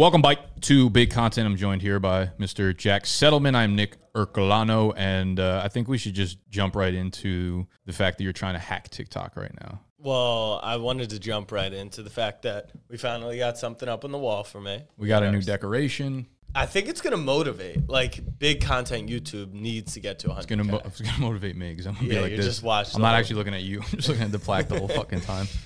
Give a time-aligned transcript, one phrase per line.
[0.00, 1.46] Welcome back to Big Content.
[1.46, 2.74] I'm joined here by Mr.
[2.74, 3.54] Jack Settleman.
[3.54, 8.16] I'm Nick Ercolano, and uh, I think we should just jump right into the fact
[8.16, 9.82] that you're trying to hack TikTok right now.
[9.98, 14.06] Well, I wanted to jump right into the fact that we finally got something up
[14.06, 14.84] on the wall for me.
[14.96, 16.28] We got a new decoration.
[16.54, 17.86] I think it's going to motivate.
[17.86, 20.40] Like big content YouTube needs to get to 100.
[20.40, 22.46] It's gonna, mo- gonna motivate me because I'm gonna Yeah, be like this.
[22.46, 23.82] just watching I'm not actually looking at you.
[23.92, 25.46] I'm just looking at the plaque the whole fucking time.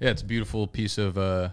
[0.00, 1.50] Yeah, it's a beautiful piece of uh,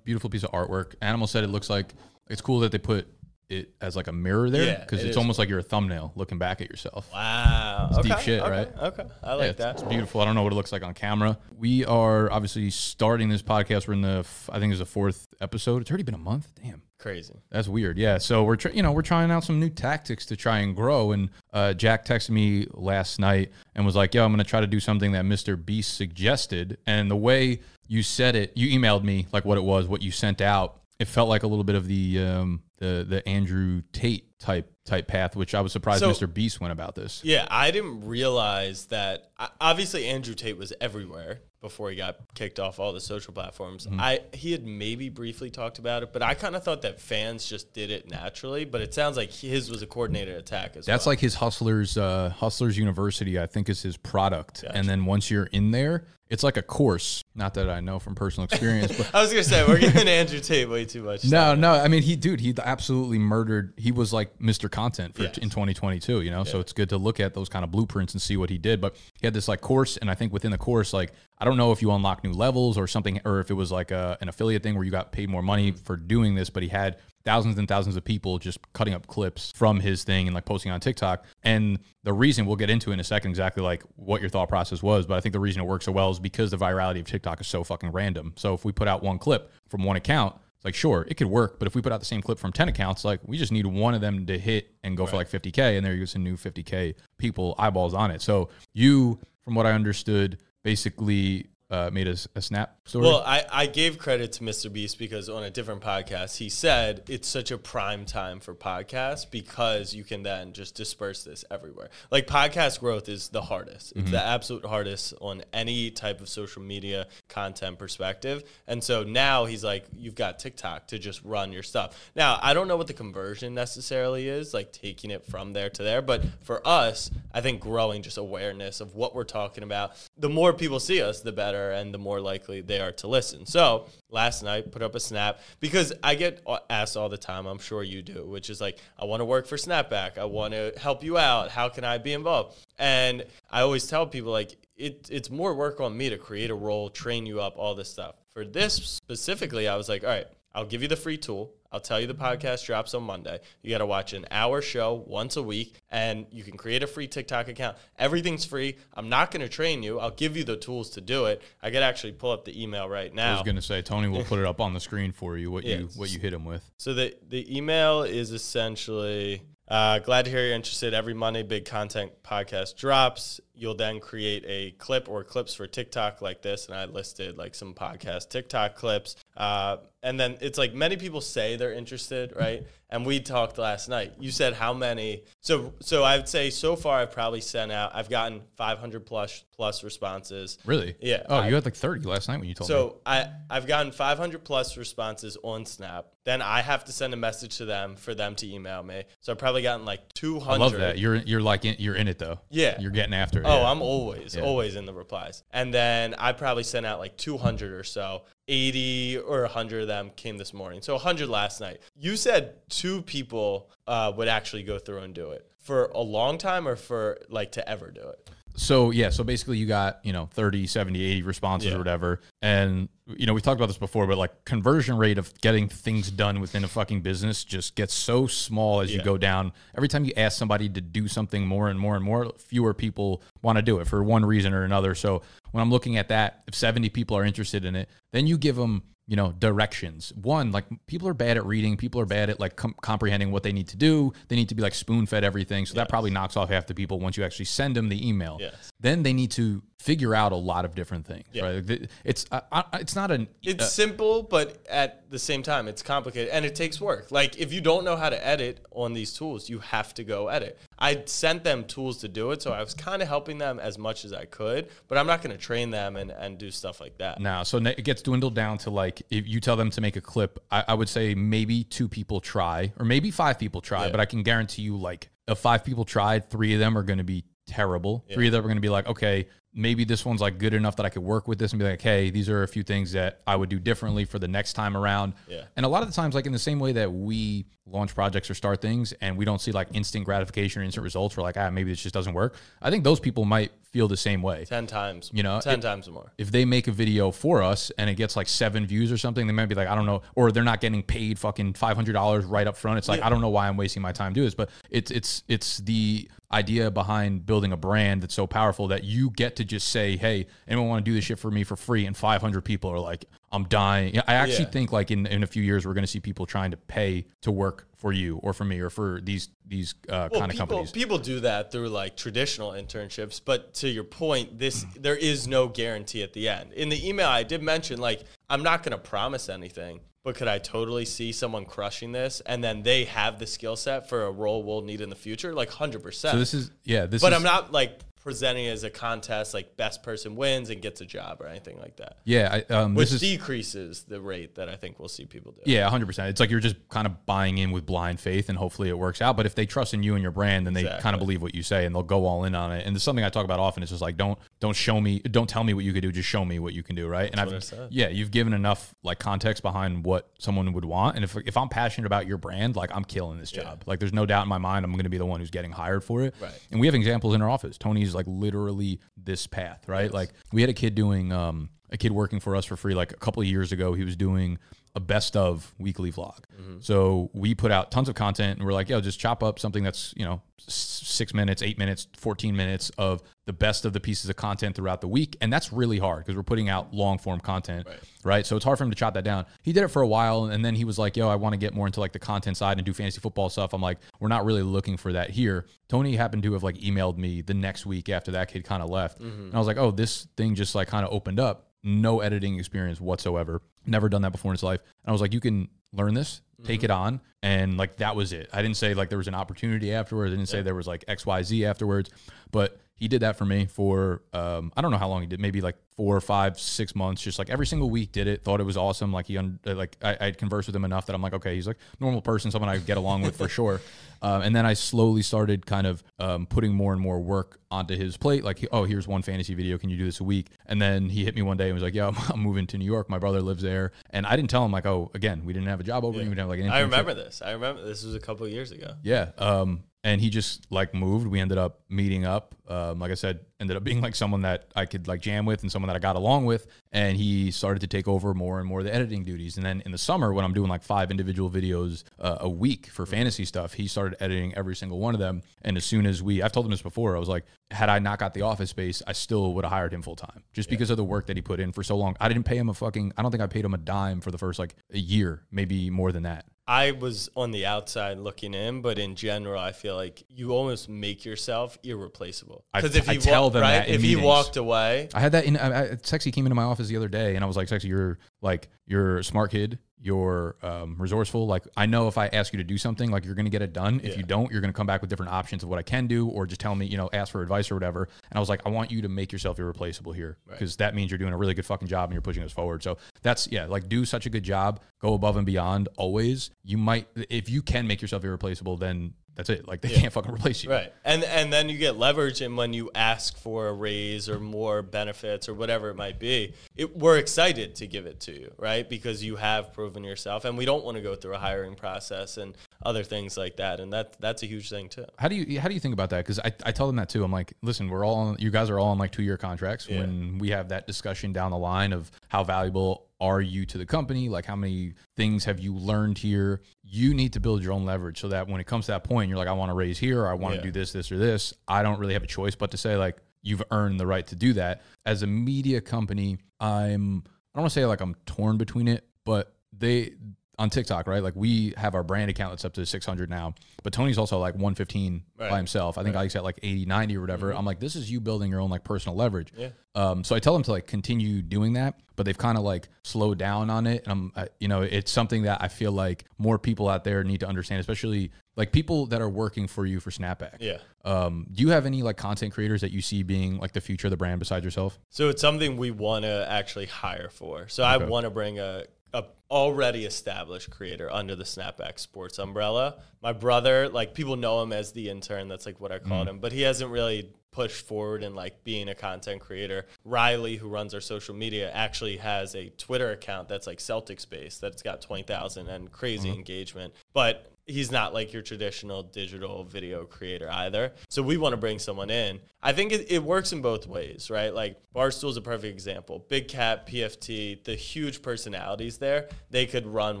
[0.04, 0.94] beautiful piece of artwork.
[1.00, 1.94] Animal said it looks like
[2.28, 3.06] it's cool that they put
[3.48, 5.62] it as like a mirror there Yeah, because it it's is almost like you're a
[5.62, 7.10] thumbnail looking back at yourself.
[7.12, 7.90] Wow.
[8.02, 8.72] deep Okay, shit, okay, right?
[8.82, 9.04] Okay.
[9.22, 9.74] I like it's, that.
[9.74, 10.20] it's beautiful.
[10.20, 11.38] I don't know what it looks like on camera.
[11.56, 13.86] We are obviously starting this podcast.
[13.86, 15.82] We're in the I think it's the fourth episode.
[15.82, 16.48] It's already been a month.
[16.62, 16.82] Damn.
[16.98, 17.34] Crazy.
[17.50, 17.98] That's weird.
[17.98, 18.16] Yeah.
[18.16, 21.12] So we're tr- you know we're trying out some new tactics to try and grow.
[21.12, 24.66] And uh, Jack texted me last night and was like, "Yo, I'm gonna try to
[24.66, 25.62] do something that Mr.
[25.62, 29.86] Beast suggested." And the way you said it, you emailed me like what it was,
[29.86, 30.80] what you sent out.
[30.98, 35.06] It felt like a little bit of the um, the the Andrew Tate type type
[35.08, 36.32] path, which I was surprised So- Mr.
[36.32, 37.20] Beast went about this.
[37.24, 39.30] Yeah, I didn't realize that.
[39.60, 43.86] Obviously, Andrew Tate was everywhere before he got kicked off all the social platforms.
[43.86, 43.98] Mm-hmm.
[43.98, 47.46] I he had maybe briefly talked about it, but I kind of thought that fans
[47.48, 48.66] just did it naturally.
[48.66, 51.12] But it sounds like his was a coordinated attack as That's well.
[51.12, 54.62] like his Hustlers uh, Hustlers University, I think is his product.
[54.62, 57.22] And then once you're in there, it's like a course.
[57.34, 60.40] Not that I know from personal experience, but I was gonna say we're giving Andrew
[60.40, 61.24] Tate way too much.
[61.24, 61.72] no, no.
[61.72, 63.74] I mean, he, dude, he absolutely murdered.
[63.76, 64.70] He was like Mr.
[64.70, 65.38] Content for Yes.
[65.38, 66.22] in 2022.
[66.22, 68.50] You know, so it's good to look at those kind of blueprints and see what
[68.50, 68.80] he did.
[68.80, 71.56] But he had this like course, and I think within the course, like I don't
[71.56, 74.28] know if you unlock new levels or something, or if it was like a, an
[74.28, 75.82] affiliate thing where you got paid more money mm-hmm.
[75.82, 76.50] for doing this.
[76.50, 80.28] But he had thousands and thousands of people just cutting up clips from his thing
[80.28, 81.24] and like posting on TikTok.
[81.42, 84.82] And the reason we'll get into in a second exactly like what your thought process
[84.82, 87.06] was, but I think the reason it works so well is because the virality of
[87.06, 88.34] TikTok is so fucking random.
[88.36, 91.26] So if we put out one clip from one account, it's like sure it could
[91.26, 93.52] work, but if we put out the same clip from ten accounts, like we just
[93.52, 96.24] need one of them to hit and go for like 50k, and there you some
[96.24, 98.22] new 50k people eyeballs on it.
[98.22, 103.06] So you, from what I understood, basically uh, made a snap story.
[103.06, 104.70] Well, I, I gave credit to Mr.
[104.72, 109.28] Beast because on a different podcast, he said it's such a prime time for podcasts
[109.28, 111.88] because you can then just disperse this everywhere.
[112.10, 113.92] Like podcast growth is the hardest.
[113.92, 114.10] It's Mm-hmm.
[114.12, 118.44] the absolute hardest on any type of social media content perspective.
[118.66, 121.98] And so now he's like, you've got TikTok to just run your stuff.
[122.14, 125.82] Now, I don't know what the conversion necessarily is, like taking it from there to
[125.82, 126.02] there.
[126.02, 130.52] But for us, I think growing just awareness of what we're talking about, the more
[130.52, 133.46] people see us, the better and the more likely they are to listen.
[133.46, 137.58] So last night, put up a snap because I get asked all the time, I'm
[137.58, 140.18] sure you do, which is like, I want to work for Snapback.
[140.18, 141.50] I want to help you out.
[141.50, 142.56] How can I be involved?
[142.78, 146.54] And I always tell people, like, it, it's more work on me to create a
[146.54, 148.16] role, train you up, all this stuff.
[148.32, 151.52] For this specifically, I was like, all right, I'll give you the free tool.
[151.74, 153.40] I'll tell you the podcast drops on Monday.
[153.62, 156.86] You got to watch an hour show once a week and you can create a
[156.86, 157.76] free TikTok account.
[157.98, 158.76] Everything's free.
[158.94, 159.98] I'm not going to train you.
[159.98, 161.42] I'll give you the tools to do it.
[161.64, 163.32] I could actually pull up the email right now.
[163.32, 165.64] I was gonna say Tony will put it up on the screen for you what
[165.64, 166.70] you what you hit him with.
[166.76, 170.94] So the the email is essentially uh, glad to hear you're interested.
[170.94, 173.40] Every Monday, big content podcast drops.
[173.56, 177.54] You'll then create a clip or clips for TikTok like this, and I listed like
[177.54, 179.16] some podcast TikTok clips.
[179.36, 182.66] Uh, and then it's like many people say they're interested, right?
[182.90, 184.12] And we talked last night.
[184.20, 185.24] You said how many?
[185.40, 187.92] So so I would say so far I've probably sent out.
[187.94, 190.58] I've gotten 500 plus plus responses.
[190.66, 190.94] Really?
[191.00, 192.74] Yeah, Oh, I- you had like 30 last night when you told me.
[192.74, 196.06] So I I've gotten 500 plus responses on Snap.
[196.24, 199.04] Then I have to send a message to them for them to email me.
[199.20, 200.54] So I've probably gotten like 200.
[200.54, 200.98] I love that.
[200.98, 202.38] You're you're like in, you're in it though.
[202.50, 202.78] Yeah.
[202.80, 203.43] You're getting after it.
[203.44, 203.70] Oh, yeah.
[203.70, 204.42] I'm always, Yeah.
[204.42, 205.42] always in the replies.
[205.52, 208.22] And then I probably sent out like 200 or so.
[208.48, 210.82] 80 or 100 of them came this morning.
[210.82, 211.80] So 100 last night.
[211.96, 216.36] You said two people uh, would actually go through and do it for a long
[216.38, 218.30] time or for like to ever do it.
[218.56, 221.74] So yeah, so basically you got, you know, 30, 70, 80 responses Yeah.
[221.74, 222.20] or whatever.
[222.40, 226.10] And you know, we've talked about this before, but like conversion rate of getting things
[226.10, 229.52] done within a fucking business just gets so small as you go down.
[229.76, 233.22] Every time you ask somebody to do something more and more and more, fewer people
[233.42, 234.94] want to do it for one reason or another.
[234.94, 235.20] So
[235.52, 238.56] when I'm looking at that, if 70 people are interested in it, then you give
[238.56, 242.40] them you know directions one like people are bad at reading people are bad at
[242.40, 245.24] like com- comprehending what they need to do they need to be like spoon fed
[245.24, 248.08] everything so that probably knocks off half the people once you actually send them the
[248.08, 248.70] email Yes.
[248.80, 251.44] then they need to figure out a lot of different things Yeah.
[251.44, 255.82] right it's uh, uh, it's not an It's simple, but at the same time, it's
[255.82, 257.12] complicated and it takes work.
[257.12, 260.28] Like if you don't know how to edit on these tools, you have to go
[260.28, 260.58] edit.
[260.78, 263.78] I sent them tools to do it, so I was kind of helping them as
[263.78, 264.68] much as I could.
[264.88, 267.20] But I'm not going to train them and, and do stuff like that.
[267.20, 270.00] Now, so it gets dwindled down to like if you tell them to make a
[270.00, 273.90] clip, I, I would say maybe two people try, or maybe five people try, Yeah.
[273.90, 276.98] but I can guarantee you, like, if five people tried, three of them are going
[276.98, 278.04] to be terrible.
[278.12, 280.76] Three of them are going to be like, okay, maybe this one's like good enough
[280.76, 282.92] that I could work with this and be like, hey, these are a few things
[282.92, 285.14] that I would do differently for the next time around.
[285.28, 285.44] Yeah.
[285.56, 288.28] And a lot of the times, like in the same way that we launch projects
[288.28, 291.36] or start things and we don't see like instant gratification or instant results, we're like,
[291.36, 292.34] ah, maybe this just doesn't work.
[292.60, 294.44] I think those people might feel the same way.
[294.44, 296.12] Ten times, You know, ten it- times more.
[296.18, 299.26] if they make a video for us and it gets like seven views or something,
[299.26, 301.92] they might be like, I don't know, or they're not getting paid fucking five hundred
[301.92, 302.78] dollars right up front.
[302.78, 305.22] It's like I don't know why I'm wasting my time doing this, but it's it's
[305.28, 309.68] it's the idea behind building a brand that's so powerful that you get to just
[309.68, 312.42] say, hey, anyone want to do this shit for me for free, and five hundred
[312.44, 313.98] people are like, I'm dying.
[314.06, 314.50] I actually Yeah.
[314.50, 317.06] think like in in a few years we're going to see people trying to pay
[317.22, 320.38] to work for you or for me or for these these uh, Well, kind of
[320.38, 320.70] companies.
[320.72, 325.48] people do that through like traditional internships, but to your point, this there is no
[325.48, 326.52] guarantee at the end.
[326.52, 330.28] In the email, I did mention like I'm not going to promise anything, but could
[330.28, 334.10] I totally see someone crushing this and then they have the skill set for a
[334.10, 335.32] role we'll need in the future?
[335.32, 336.12] Like hundred percent.
[336.12, 339.32] So this is yeah, this but is I'm not like presenting it as a contest,
[339.34, 342.42] like best person wins and gets a job or anything like that, yeah.
[342.50, 345.40] I, um, which is decreases the rate that I think we'll see people do.
[345.46, 346.10] Yeah, 100%.
[346.10, 349.00] It's like you're just kind of buying in with blind faith and hopefully it works
[349.00, 349.16] out.
[349.16, 350.82] But if they trust in you and your brand, then they Exactly.
[350.82, 352.66] kind of believe what you say and they'll go all in on it.
[352.66, 353.62] And it's something I talk about often.
[353.62, 356.08] It's just like, don't don't show me, don't tell me what you could do, just
[356.08, 357.10] show me what you can do, right?
[357.10, 357.68] and I've, said.
[357.70, 360.96] yeah, you've given enough like context behind what someone would want.
[360.96, 363.62] And if, if I'm passionate about your brand, like I'm killing this job.
[363.66, 365.52] Like there's no doubt in my mind I'm going to be the one who's getting
[365.52, 366.14] hired for it.
[366.20, 366.32] Right.
[366.50, 367.56] And we have examples in our office.
[367.56, 369.92] Tony's like literally this path, right?
[369.92, 372.92] Like we had a kid doing um a kid working for us for free like
[372.92, 373.74] a couple of years ago.
[373.74, 374.38] He was doing
[374.76, 376.18] a best of weekly vlog.
[376.40, 376.56] Mm-hmm.
[376.60, 379.62] So we put out tons of content and we're like, yo, just chop up something
[379.62, 384.10] that's, you know, six minutes, eight minutes, 14 minutes of the best of the pieces
[384.10, 385.16] of content throughout the week.
[385.20, 387.78] And that's really hard because we're putting out long form content, Right.
[388.04, 388.26] right.
[388.26, 389.26] So it's hard for him to chop that down.
[389.42, 391.38] He did it for a while and then he was like, yo, I want to
[391.38, 393.52] get more into like the content side and do fantasy football stuff.
[393.52, 395.46] I'm like, we're not really looking for that here.
[395.68, 398.68] Tony happened to have like emailed me the next week after that kid kind of
[398.70, 399.00] left.
[399.00, 399.26] Mm-hmm.
[399.26, 401.50] And I was like, oh, this thing just like kind of opened up.
[401.62, 403.40] No editing experience whatsoever.
[403.66, 404.60] Never done that before in his life.
[404.62, 406.80] And I was like, you can learn this, take it mm-hmm.
[406.80, 407.00] on.
[407.22, 408.28] And like that was it.
[408.32, 410.12] I didn't say like there was an opportunity afterwards.
[410.12, 411.90] I didn't say there was like XYZ afterwards.
[412.30, 415.20] But he did that for me for um, I don't know how long he did,
[415.20, 417.02] maybe like four or five, six months.
[417.02, 418.22] Just like every single week, did it.
[418.22, 418.92] Thought it was awesome.
[418.92, 421.34] Like he, un- uh, like I, I'd conversed with him enough that I'm like, okay,
[421.34, 423.60] he's like normal person, someone I get along with for sure.
[424.02, 427.76] Um, and then I slowly started kind of um, putting more and more work onto
[427.76, 428.24] his plate.
[428.24, 429.56] Like, oh, here's one fantasy video.
[429.56, 430.28] Can you do this a week?
[430.46, 432.58] And then he hit me one day and was like, yeah, I'm, I'm moving to
[432.58, 432.90] New York.
[432.90, 433.72] My brother lives there.
[433.90, 436.08] And I didn't tell him like, oh, again, we didn't have a job opening.
[436.08, 437.22] We didn't have like an I remember this.
[437.24, 438.74] I remember this was a couple of years ago.
[438.82, 439.12] Yeah.
[439.16, 441.06] Um, and he just like moved.
[441.06, 442.34] We ended up meeting up.
[442.48, 445.42] Um, like I said, ended up being like someone that I could like jam with
[445.42, 446.46] and someone that I got along with.
[446.72, 449.36] And he started to take over more and more of the editing duties.
[449.36, 452.68] And then in the summer, when I'm doing like five individual videos uh, a week
[452.68, 455.22] for fantasy stuff, he started editing every single one of them.
[455.42, 457.78] And as soon as we, I've told him this before, I was like, had I
[457.78, 460.70] not got the office space, I still would have hired him full time just because
[460.70, 461.94] of the work that he put in for so long.
[462.00, 464.10] I didn't pay him a fucking, I don't think I paid him a dime for
[464.10, 466.24] the first like a year, maybe more than that.
[466.46, 470.68] I was on the outside looking in, but in general, I feel like you almost
[470.68, 472.44] make yourself irreplaceable.
[472.52, 475.00] Because if I you tell wa- them right, that in if he walked away, I
[475.00, 475.36] had that in.
[475.38, 477.68] I, I, Sexy came into my office the other day, and I was like, "Sexy,
[477.68, 479.58] you're like you're a smart kid.
[479.84, 481.26] You're um, resourceful.
[481.26, 483.52] Like I know if I ask you to do something, like you're gonna get it
[483.52, 483.80] done.
[483.84, 483.96] If Yeah.
[483.98, 486.26] you don't, you're gonna come back with different options of what I can do, or
[486.26, 488.48] just tell me, you know, ask for advice or whatever." And I was like, "I
[488.48, 491.44] want you to make yourself irreplaceable here, because that means you're doing a really good
[491.44, 494.22] fucking job and you're pushing us forward." So that's yeah, like do such a good
[494.22, 496.30] job, go above and beyond always.
[496.42, 499.46] You might, if you can make yourself irreplaceable, then that's it.
[499.46, 500.50] Like they can't fucking replace you.
[500.50, 504.18] right, and and then you get leverage, and when you ask for a raise or
[504.18, 508.32] more benefits or whatever it might be, it, we're excited to give it to you,
[508.38, 508.68] right?
[508.68, 512.16] Because you have proven yourself, and we don't want to go through a hiring process
[512.16, 514.86] and other things like that, and that that's a huge thing too.
[514.98, 515.98] How do you how do you think about that?
[515.98, 517.04] Because I, I tell them that too.
[517.04, 519.68] I'm like, listen, we're all on, you guys are all on like two year contracts.
[519.68, 519.80] Yeah.
[519.80, 523.66] When we have that discussion down the line of how valuable are you to the
[523.66, 527.66] company, like how many things have you learned here, you need to build your own
[527.66, 529.78] leverage so that when it comes to that point, you're like, I want to raise
[529.78, 530.44] here, or I want to Yeah.
[530.44, 531.34] do this, this, or this.
[531.46, 534.16] I don't really have a choice but to say like you've earned the right to
[534.16, 534.62] do that.
[534.86, 537.02] As a media company, I'm
[537.34, 539.92] I don't want to say like I'm torn between it, but they
[540.38, 541.02] on TikTok, right?
[541.02, 544.34] Like we have our brand account that's up to 600 now, but Tony's also like
[544.34, 545.78] 115 by himself.
[545.78, 547.32] I think Ike's at like 80, 90 or whatever.
[547.32, 549.32] I'm like, this is you building your own like personal leverage.
[549.36, 549.50] Yeah.
[549.74, 552.68] Um, so I tell them to like continue doing that, but they've kind of like
[552.82, 553.84] slowed down on it.
[553.84, 557.02] And I'm, I, you know, it's something that I feel like more people out there
[557.02, 560.36] need to understand, especially like people that are working for you for Snapback.
[560.40, 560.58] Yeah.
[560.84, 563.88] Um, do you have any like content creators that you see being like the future
[563.88, 564.78] of the brand besides yourself?
[564.90, 567.48] So it's something we want to actually hire for.
[567.48, 568.64] So I want to bring a,
[568.94, 572.76] a already established creator under the Snapback Sports umbrella.
[573.02, 575.28] My brother, like people know him as the intern.
[575.28, 576.10] That's like what I called mm.
[576.10, 579.66] him, but he hasn't really pushed forward in like being a content creator.
[579.84, 584.40] Riley, who runs our social media, actually has a Twitter account that's like Celtics based
[584.40, 586.18] that's got twenty thousand and crazy mm-hmm.
[586.18, 587.30] engagement, but.
[587.46, 590.72] He's not like your traditional digital video creator either.
[590.88, 592.20] So we want to bring someone in.
[592.42, 594.34] I think it, it works in both ways, right?
[594.34, 596.06] Like Barstool's a perfect example.
[596.08, 600.00] Big Cat, PFT, the huge personalities there, they could run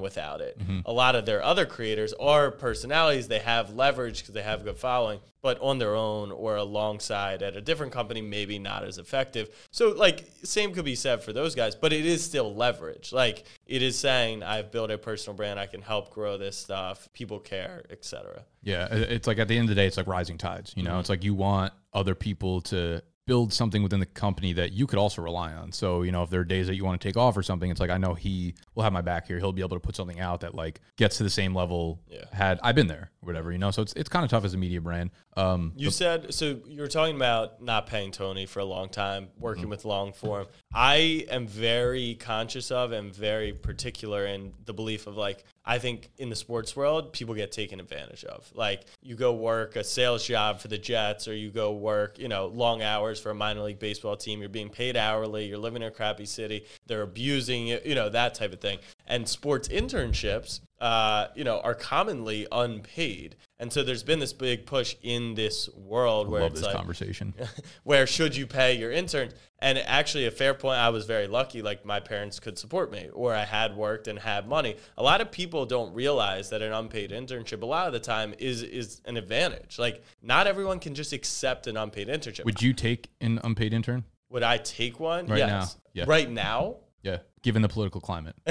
[0.00, 0.58] without it.
[0.58, 0.80] Mm-hmm.
[0.86, 3.28] A lot of their other creators are personalities.
[3.28, 7.54] They have leverage because they have good following, but on their own or alongside at
[7.54, 9.50] a different company, maybe not as effective.
[9.70, 13.12] So, like, same could be said for those guys, but it is still leverage.
[13.12, 17.10] Like, it is saying, I've built a personal brand, I can help grow this stuff,
[17.12, 18.44] people care, etc.
[18.62, 20.72] Yeah, it's like at the end of the day, it's like rising tides.
[20.76, 21.00] You know, Mm-hmm.
[21.00, 24.98] it's like you want other people to build something within the company that you could
[24.98, 25.72] also rely on.
[25.72, 27.70] So, you know, if there are days that you want to take off or something,
[27.70, 29.38] it's like I know he will have my back here.
[29.38, 32.02] He'll be able to put something out that like gets to the same level.
[32.08, 32.24] Yeah.
[32.32, 33.70] Had I've been there, or whatever, you know.
[33.70, 35.10] So it's it's kind of tough as a media brand.
[35.36, 36.60] Um, You said so.
[36.66, 40.46] You were talking about not paying Tony for a long time, working with long form.
[40.74, 46.10] I am very conscious of and very particular in the belief of like I think
[46.18, 48.50] in the sports world people get taken advantage of.
[48.54, 52.28] Like you go work a sales job for the Jets, or you go work you
[52.28, 54.40] know long hours for a minor league baseball team.
[54.40, 55.46] You're being paid hourly.
[55.46, 56.66] You're living in a crappy city.
[56.86, 57.80] They're abusing you.
[57.84, 58.78] You know that type of thing.
[59.06, 63.36] And sports internships uh, you know, are commonly unpaid.
[63.58, 66.76] And so there's been this big push in this world where love it's this like,
[66.76, 67.32] conversation.
[67.84, 69.32] where should you pay your interns?
[69.60, 70.78] And actually, a fair point.
[70.78, 71.62] I was very lucky.
[71.62, 74.76] Like my parents could support me, or I had worked and had money.
[74.98, 78.34] A lot of people don't realize that an unpaid internship, a lot of the time,
[78.38, 79.78] is is an advantage.
[79.78, 82.44] Like not everyone can just accept an unpaid internship.
[82.44, 84.04] Would you take an unpaid intern?
[84.28, 85.28] Would I take one?
[85.28, 85.48] Right yes.
[85.48, 86.04] now, yeah.
[86.06, 86.76] Right now.
[87.02, 88.34] Yeah, given the political climate.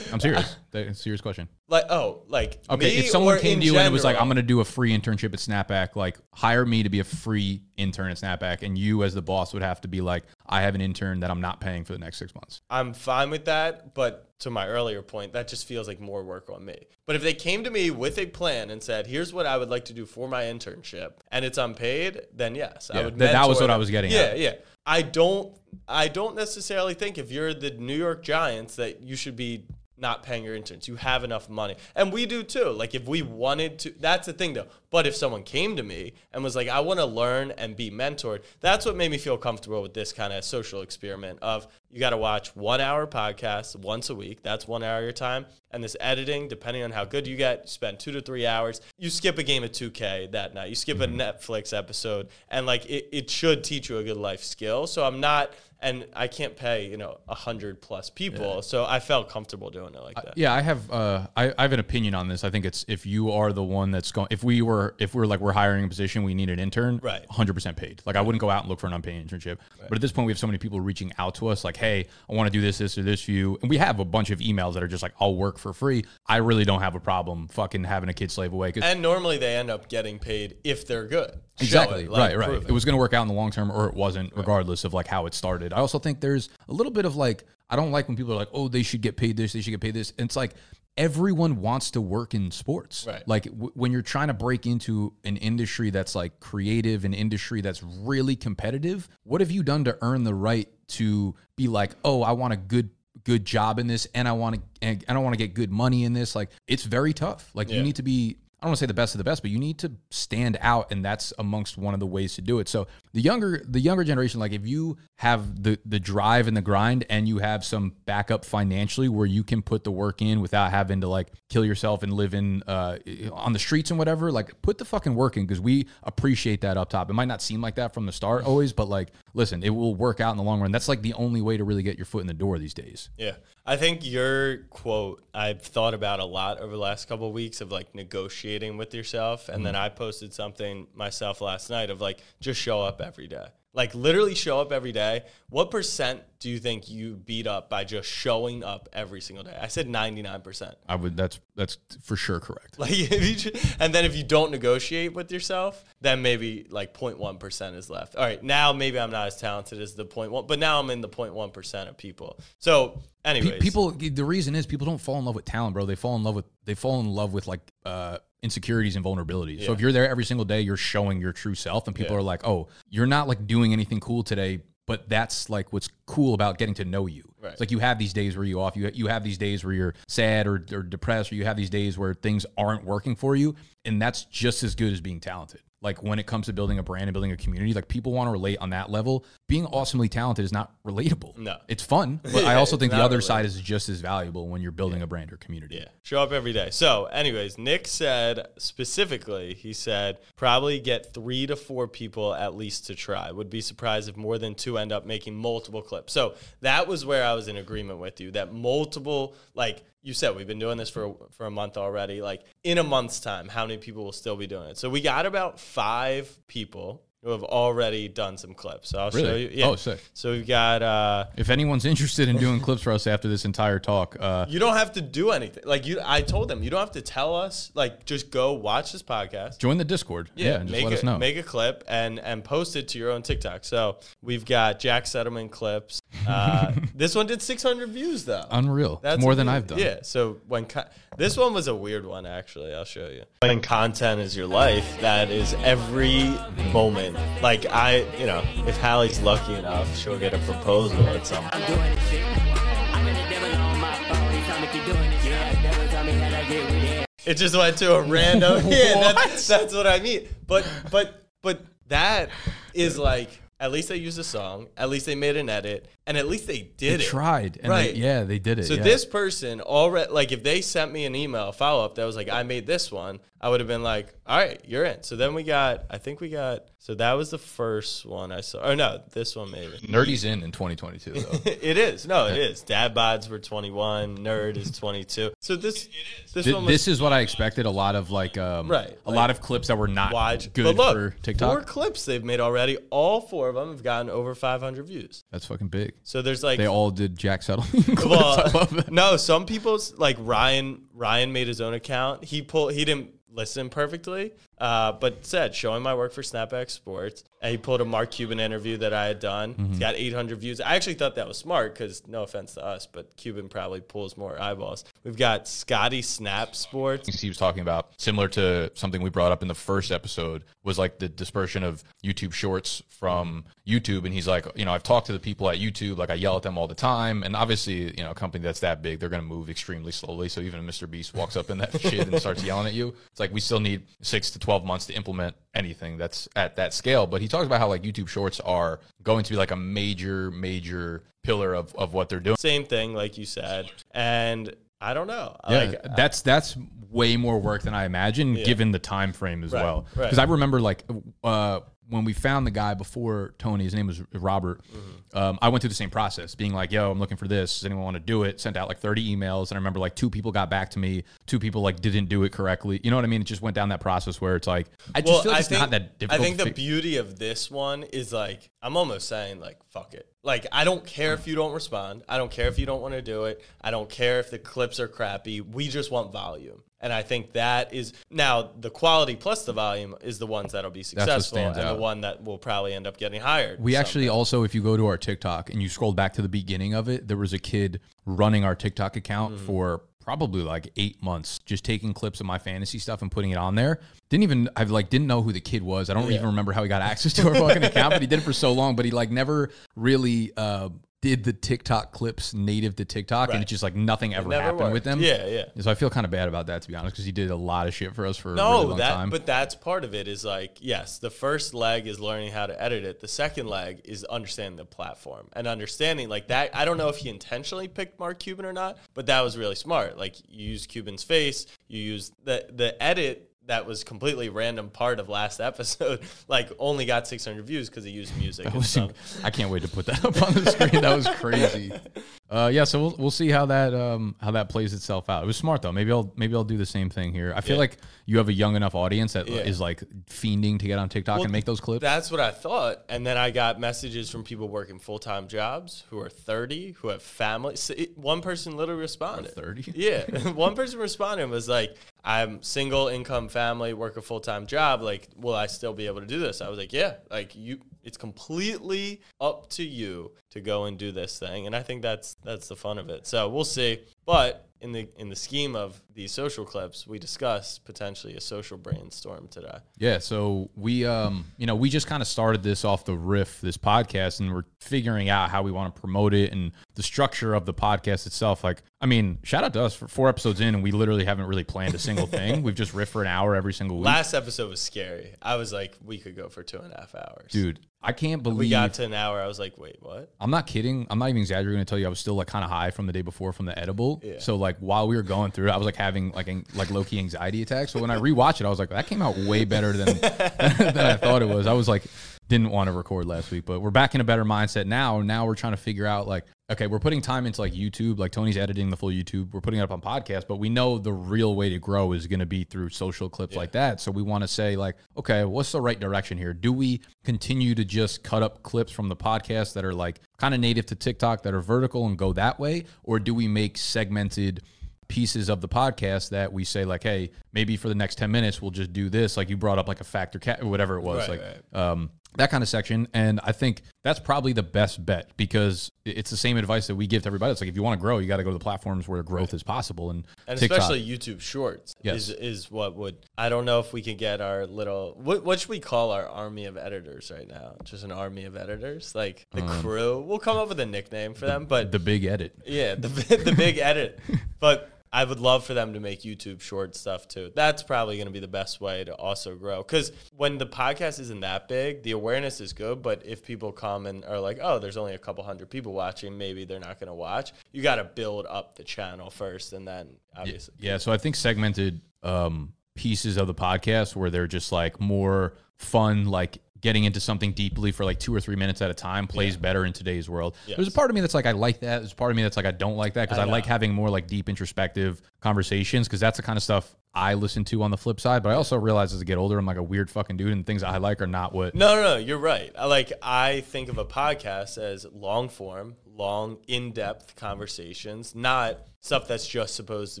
[0.12, 0.56] I'm serious.
[0.72, 1.48] That's a serious question.
[1.68, 4.36] Like oh, like Okay, if someone came to you and it was like, "I'm going
[4.36, 8.10] to do a free internship at Snapback," like hire me to be a free intern
[8.10, 10.80] at Snapback, and you as the boss would have to be like, "I have an
[10.80, 14.22] intern that I'm not paying for the next six months." I'm fine with that, but
[14.40, 16.86] to my earlier point, that just feels like more work on me.
[17.06, 19.68] But if they came to me with a plan and said, "Here's what I would
[19.70, 23.18] like to do for my internship," and it's unpaid, then yes, I would.
[23.18, 24.38] that- that was what I was getting Yeah, at.
[24.38, 24.52] yeah.
[24.88, 25.52] I don't.
[25.88, 29.64] I don't necessarily think if you're the New York Giants that you should be
[29.98, 30.88] not paying your interns.
[30.88, 31.76] You have enough money.
[31.94, 32.70] And we do too.
[32.70, 34.66] Like if we wanted to that's the thing though.
[34.90, 37.90] But if someone came to me and was like, I want to learn and be
[37.90, 42.00] mentored, that's what made me feel comfortable with this kind of social experiment of you
[42.00, 44.42] got to watch one hour podcast once a week.
[44.42, 45.46] That's one hour of your time.
[45.70, 48.80] And this editing, depending on how good you get, you spend two to three hours.
[48.98, 50.68] You skip a game of 2K that night.
[50.68, 51.20] You skip a mm-hmm.
[51.20, 52.28] Netflix episode.
[52.48, 54.86] And like it, it should teach you a good life skill.
[54.86, 55.52] So I'm not
[55.86, 58.60] and I can't pay, you know, a hundred plus people.
[58.62, 60.36] So I felt comfortable doing it like that.
[60.36, 60.90] Yeah, I have.
[60.90, 62.42] Uh, I, I have an opinion on this.
[62.42, 64.26] I think it's if you are the one that's going.
[64.30, 66.98] If we were, if we are like we're hiring a position, we need an intern.
[67.02, 67.24] Right.
[67.30, 68.02] Hundred percent paid.
[68.04, 69.58] Like I wouldn't go out and look for an unpaid internship.
[69.88, 72.06] But at this point, we have so many people reaching out to us, like, "Hey,
[72.28, 74.30] I want to do this, this, or this for you." And we have a bunch
[74.30, 77.00] of emails that are just like, "I'll work for free." I really don't have a
[77.00, 78.72] problem fucking having a kid slave away.
[78.82, 81.38] And normally they end up getting paid if they're good.
[81.60, 82.04] Exactly.
[82.04, 82.38] it, like, right.
[82.38, 82.48] Right.
[82.48, 84.84] prove It was going to work out in the long term, or it wasn't, regardless
[84.84, 85.72] of like how it started.
[85.76, 88.36] I also think there's a little bit of like I don't like when people are
[88.36, 90.54] like, "Oh, they should get paid this, they should get paid this." And it's like
[90.96, 93.04] everyone wants to work in sports.
[93.06, 93.22] Right.
[93.28, 97.60] Like w- when you're trying to break into an industry that's like creative, an industry
[97.60, 99.06] that's really competitive.
[99.24, 102.56] What have you done to earn the right to be like, "Oh, I want a
[102.56, 102.90] good."
[103.24, 105.72] good job in this and I want to and I don't want to get good
[105.72, 108.82] money in this like it's very tough like you need to be don't want to
[108.82, 111.78] say the best of the best, but you need to stand out, and that's amongst
[111.78, 112.68] one of the ways to do it.
[112.68, 116.62] So the younger the younger generation, like if you have the the drive and the
[116.62, 120.70] grind, and you have some backup financially where you can put the work in without
[120.70, 122.98] having to like kill yourself and live in uh,
[123.32, 126.76] on the streets and whatever, like put the fucking work in because we appreciate that
[126.76, 127.08] up top.
[127.08, 129.94] It might not seem like that from the start always, but like listen, it will
[129.94, 130.72] work out in the long run.
[130.72, 133.10] That's like the only way to really get your foot in the door these days.
[133.18, 133.36] Yeah.
[133.66, 137.60] I think your quote I've thought about a lot over the last couple of weeks
[137.60, 139.48] of like negotiating with yourself.
[139.48, 139.82] And then mm-hmm.
[139.82, 143.46] I posted something myself last night of like just show up every day.
[143.76, 145.24] Like literally show up every day.
[145.50, 149.56] What percent do you think you beat up by just showing up every single day?
[149.60, 150.74] I said 99%.
[150.88, 152.78] I would that's that's for sure correct.
[152.78, 156.94] Like if you ju- and then if you don't negotiate with yourself, then maybe like
[156.94, 158.16] 0.1 percent is left.
[158.16, 161.00] All right, now maybe I'm not as talented as the 0.1, but now I'm in
[161.02, 162.40] the 0.1 percent of people.
[162.58, 165.84] So, Pe- anyways, people the reason is people don't fall in love with talent bro
[165.84, 169.66] they fall in love with they fall in love with like uh insecurities and vulnerabilities.
[169.66, 172.20] So if you're there every single day, you're showing your true self, and people Yeah.
[172.20, 176.32] are like, "Oh, you're not like doing anything cool today." But that's like what's cool
[176.32, 177.24] about getting to know you.
[177.42, 177.50] Right.
[177.50, 178.76] It's like you have these days where you off.
[178.76, 181.70] You you have these days where you're sad or, or depressed, or you have these
[181.70, 185.60] days where things aren't working for you, and that's just as good as being talented.
[185.82, 188.28] Like when it comes to building a brand and building a community, like people want
[188.28, 189.24] to relate on that level.
[189.48, 191.38] Being awesomely talented is not relatable.
[191.38, 191.58] No.
[191.68, 193.22] it's fun, but I also think the other relatable.
[193.22, 195.76] side is just as valuable when you're building a brand or community.
[195.76, 196.70] Yeah, show up every day.
[196.70, 202.86] So, anyways, Nick said specifically, he said probably get three to four people at least
[202.86, 203.30] to try.
[203.30, 206.12] Would be surprised if more than two end up making multiple clips.
[206.12, 208.32] So that was where I was in agreement with you.
[208.32, 212.20] That multiple, like you said, we've been doing this for for a month already.
[212.20, 214.78] Like in a month's time, how many people will still be doing it?
[214.78, 218.90] So we got about five people who have already done some clips.
[218.90, 219.50] So I'll show you.
[219.52, 219.66] Yeah.
[219.66, 219.98] Oh, sick.
[220.14, 220.80] So we've got.
[220.80, 224.60] uh If anyone's interested in doing clips for us after this entire talk, uh, you
[224.60, 225.64] don't have to do anything.
[225.66, 227.72] Like you, I told them you don't have to tell us.
[227.74, 229.58] Like just go watch this podcast.
[229.58, 230.30] join the Discord.
[230.36, 231.18] Yeah, and just make let a, us know.
[231.18, 233.64] Make a clip and and post it to your own TikTok.
[233.64, 236.00] So we've got Jack Settleman clips.
[236.26, 238.44] Uh, this one did 600 views though.
[238.50, 239.00] Unreal.
[239.04, 239.62] It's more than amazing.
[239.62, 239.78] I've done.
[239.78, 239.98] Yeah.
[240.02, 240.84] So when co-
[241.16, 243.24] this one was a weird one, actually, I'll show you.
[243.42, 246.36] When content is your life, that is every
[246.72, 247.16] moment.
[247.42, 251.54] Like I, you know, if Hallie's lucky enough, she'll get a proposal at some point.
[251.54, 252.24] I'm doing this shit.
[252.24, 254.32] I'm in the devil on my phone.
[254.32, 255.56] He told me keep doing this shit.
[255.56, 257.06] The devil told me that I get with it.
[257.26, 258.62] It just went to a random.
[258.66, 260.28] yeah, that's, that's what I mean.
[260.46, 262.30] But but but that
[262.74, 264.68] is like at least they used a song.
[264.76, 266.98] At least they made an edit, and at least they did it.
[266.98, 267.08] They it.
[267.08, 267.58] tried.
[267.62, 267.94] And Right.
[267.94, 268.64] They, yeah, they did it.
[268.64, 268.82] So yeah.
[268.82, 272.28] this person already like if they sent me an email follow up that was like
[272.28, 275.04] I made this one, I would have been like, all right, you're in.
[275.04, 278.40] So then we got I think we got so that was the first one I
[278.40, 278.70] saw.
[278.70, 279.78] Or no, this one maybe.
[279.86, 281.20] Nerdy's in in 2022 though.
[281.44, 282.08] it is.
[282.08, 282.62] No, it is.
[282.62, 285.30] Dad bods were 21, nerd is 22.
[285.40, 285.88] So this
[286.34, 287.66] this Th- one was this is what I expected.
[287.66, 290.52] A lot of like, um, Right, a like- lot of clips that were not wide.
[290.52, 292.78] good but look, for four clips they've made already.
[292.90, 295.22] All four of them have gotten over 500 views.
[295.30, 295.92] That's fucking big.
[296.02, 298.02] So there's like, They all did Jack Settleman clips.
[298.04, 298.90] I well, love that.
[298.90, 300.82] no, some people's like Ryan.
[300.92, 302.24] Ryan made his own account.
[302.24, 302.72] He pulled.
[302.72, 307.24] He didn't listen perfectly, uh, but said showing my work for Snapback Sports.
[307.42, 309.54] And he pulled a Mark Cuban interview that I had done.
[309.54, 309.66] Mm-hmm.
[309.66, 310.60] He's got 800 views.
[310.60, 314.16] I actually thought that was smart because no offense to us, but Cuban probably pulls
[314.16, 314.84] more eyeballs.
[315.04, 317.20] We've got Scotty Snap Sports.
[317.20, 320.78] he was talking about similar to something we brought up in the first episode was
[320.78, 325.06] like the dispersion of YouTube shorts from YouTube and he's like you know I've talked
[325.06, 327.94] to the people at YouTube like I yell at them all the time and obviously
[327.96, 330.66] you know a company that's that big they're going to move extremely slowly so even
[330.66, 333.32] if Mr Beast walks up in that shit and starts yelling at you it's like
[333.32, 337.20] we still need 6 to 12 months to implement anything that's at that scale but
[337.20, 341.02] he talks about how like YouTube shorts are going to be like a major major
[341.24, 343.72] pillar of of what they're doing Same thing, like you said.
[343.90, 345.36] And I don't know.
[345.50, 346.56] Yeah, Like, that's that's
[346.90, 349.86] way more work than I imagined, given the time frame as Right, well.
[349.96, 350.04] right.
[350.04, 350.84] Because I remember like
[351.24, 354.60] uh, when we found the guy before Tony, his name was Robert.
[354.64, 355.18] Mm-hmm.
[355.18, 357.58] Um, I went through the same process, being like, "Yo, I'm looking for this.
[357.58, 359.94] Does anyone want to do it?" Sent out like 30 emails, and I remember like
[359.94, 361.04] two people got back to me.
[361.26, 362.80] Two people like didn't do it correctly.
[362.82, 363.20] You know what I mean?
[363.20, 365.70] It just went down that process where it's like I just feel like it's not
[365.70, 369.94] that I think the beauty of this one is like I'm almost saying like fuck
[369.94, 370.08] it.
[370.22, 372.02] Like I don't care if you don't respond.
[372.08, 373.42] I don't care if you don't want to do it.
[373.60, 375.40] I don't care if the clips are crappy.
[375.40, 376.62] We just want volume.
[376.78, 380.70] And I think that is now the quality plus the volume is the ones that'll
[380.70, 383.60] be successful and stands the one that will probably end up getting hired.
[383.60, 386.28] We actually also, if you go to our TikTok and you scroll back to the
[386.28, 389.46] beginning of it, there was a kid running our TikTok account Mm-hmm.
[389.46, 393.36] for probably like eight months, just taking clips of my fantasy stuff and putting it
[393.36, 393.80] on there.
[394.08, 395.90] Didn't even I like didn't know who the kid was.
[395.90, 398.20] I don't even remember how he got access to our fucking account, but he did
[398.20, 398.76] it for so long.
[398.76, 400.68] But he like never really uh,
[401.02, 404.72] did the TikTok clips native to TikTok, and it's just like nothing ever happened worked.
[404.72, 405.00] with them.
[405.00, 405.44] Yeah, yeah.
[405.60, 407.36] So I feel kind of bad about that to be honest, because he did a
[407.36, 409.10] lot of shit for us for a really long that time.
[409.10, 412.60] but that's part of it is like yes, the first leg is learning how to
[412.60, 413.00] edit it.
[413.00, 416.56] The second leg is understanding the platform and understanding like that.
[416.56, 419.54] I don't know if he intentionally picked Mark Cuban or not, but that was really
[419.54, 419.98] smart.
[419.98, 424.98] Like you use Cuban's face, you use the the edit that was completely random part
[425.00, 426.00] of last episode.
[426.28, 428.46] Like only got 600 views because he used music.
[428.46, 428.90] And was stuff.
[428.92, 430.82] inc- I can't wait to put that up on the screen.
[430.82, 431.72] That was crazy.
[432.28, 435.22] Uh, yeah, so we'll, we'll see how that um, how that plays itself out.
[435.22, 435.70] It was smart though.
[435.70, 437.32] Maybe I'll maybe I'll do the same thing here.
[437.36, 437.60] I feel Yeah.
[437.60, 439.62] like you have a young enough audience that is Yeah.
[439.64, 441.82] like fiending to get on TikTok Well, and make those clips.
[441.82, 442.82] That's what I thought.
[442.88, 446.88] And then I got messages from people working full time jobs who are 30, who
[446.88, 447.70] have families.
[447.94, 449.30] One person literally responded.
[449.32, 449.72] 30?
[449.76, 450.02] Yeah.
[450.32, 451.76] one person responded and was like,
[452.06, 454.80] I'm single, income family, work a full time job.
[454.80, 456.40] Like, will I still be able to do this?
[456.40, 456.94] I was like, yeah.
[457.10, 461.46] Like, you, it's completely up to you to go and do this thing.
[461.46, 463.08] And I think that's that's the fun of it.
[463.08, 463.80] So we'll see.
[464.06, 468.58] But in the in the scheme of these social clips, we discussed potentially a social
[468.58, 469.58] brainstorm today.
[469.78, 473.40] Yeah, so we um you know, we just kind of started this off the riff
[473.40, 477.34] this podcast and we're figuring out how we want to promote it and the structure
[477.34, 478.44] of the podcast itself.
[478.44, 481.26] Like, I mean, shout out to us for four episodes in and we literally haven't
[481.26, 482.42] really planned a single thing.
[482.44, 483.86] We've just riffed for an hour every single week.
[483.86, 485.14] Last episode was scary.
[485.22, 487.32] I was like, we could go for two and a half hours.
[487.32, 489.20] Dude, I can't believe we got to an hour.
[489.20, 490.12] I was like, wait, what?
[490.20, 490.88] I'm not kidding.
[490.90, 492.86] I'm not even exaggerating to tell you I was still like kind of high from
[492.86, 494.02] the day before from the edible.
[494.04, 494.18] Yeah.
[494.18, 496.70] So like while we were going through it, I was like having like an, like
[496.70, 497.72] low key anxiety attacks.
[497.72, 500.78] So when I rewatched it, I was like, that came out way better than than
[500.78, 501.46] I thought it was.
[501.46, 501.84] I was like,
[502.28, 505.00] didn't want to record last week, but we're back in a better mindset now.
[505.00, 507.98] Now we're trying to figure out like, okay, we're putting time into like YouTube.
[507.98, 509.32] Like Tony's editing the full YouTube.
[509.32, 512.06] We're putting it up on podcast, but we know the real way to grow is
[512.08, 513.80] going to be through social clips like that.
[513.80, 516.32] So we want to say like, okay, what's the right direction here?
[516.34, 520.34] Do we continue to just cut up clips from the podcast that are like kind
[520.34, 523.56] of native to TikTok that are vertical and go that way, or do we make
[523.56, 524.42] segmented?
[524.88, 528.40] Pieces of the podcast that we say like hey maybe for the next 10 minutes
[528.40, 530.82] we'll just do this like you brought up like a factor cat or whatever it
[530.82, 534.84] was Right, like um that kind of section and i think that's probably the best
[534.86, 537.62] bet because it's the same advice that we give to everybody it's like if you
[537.62, 540.06] want to grow you got to go to the platforms where growth is possible and,
[540.26, 541.96] And TikTok- especially YouTube Shorts Yes.
[541.96, 545.40] is is what would I don't know if we could get our little what what
[545.40, 547.56] should we call our army of editors right now?
[547.64, 550.00] Just an army of editors, like the crew.
[550.00, 552.88] We'll come up with a nickname for them, but Um, the big edit yeah, the
[553.24, 554.00] the big edit.
[554.40, 557.30] But I would love for them to make YouTube short stuff too.
[557.34, 559.58] That's probably going to be the best way to also grow.
[559.58, 562.80] Because when the podcast isn't that big, the awareness is good.
[562.80, 566.16] But if people come and are like, "Oh, there's only a couple hundred people watching,"
[566.16, 567.34] maybe they're not going to watch.
[567.52, 571.14] You got to build up the channel first, and then obviously, Yeah, so I think
[571.14, 576.98] segmented um, pieces of the podcast where they're just like more fun, like getting into
[576.98, 580.10] something deeply for like two or three minutes at a time plays better in today's
[580.10, 580.34] world.
[580.48, 581.78] There's a part of me that's like I like that.
[581.78, 583.46] There's a part of me that's like I don't like that because I, I like
[583.46, 587.62] having more like deep introspective conversations because that's the kind of stuff I listen to
[587.62, 588.24] on the flip side.
[588.24, 590.44] But I also realize as I get older, I'm like a weird fucking dude, and
[590.44, 591.54] things I like are not what.
[591.54, 592.50] No, no, no, you're right.
[592.58, 599.06] I like I think of a podcast as long form, long, in-depth conversations, not stuff
[599.06, 600.00] that's just supposed to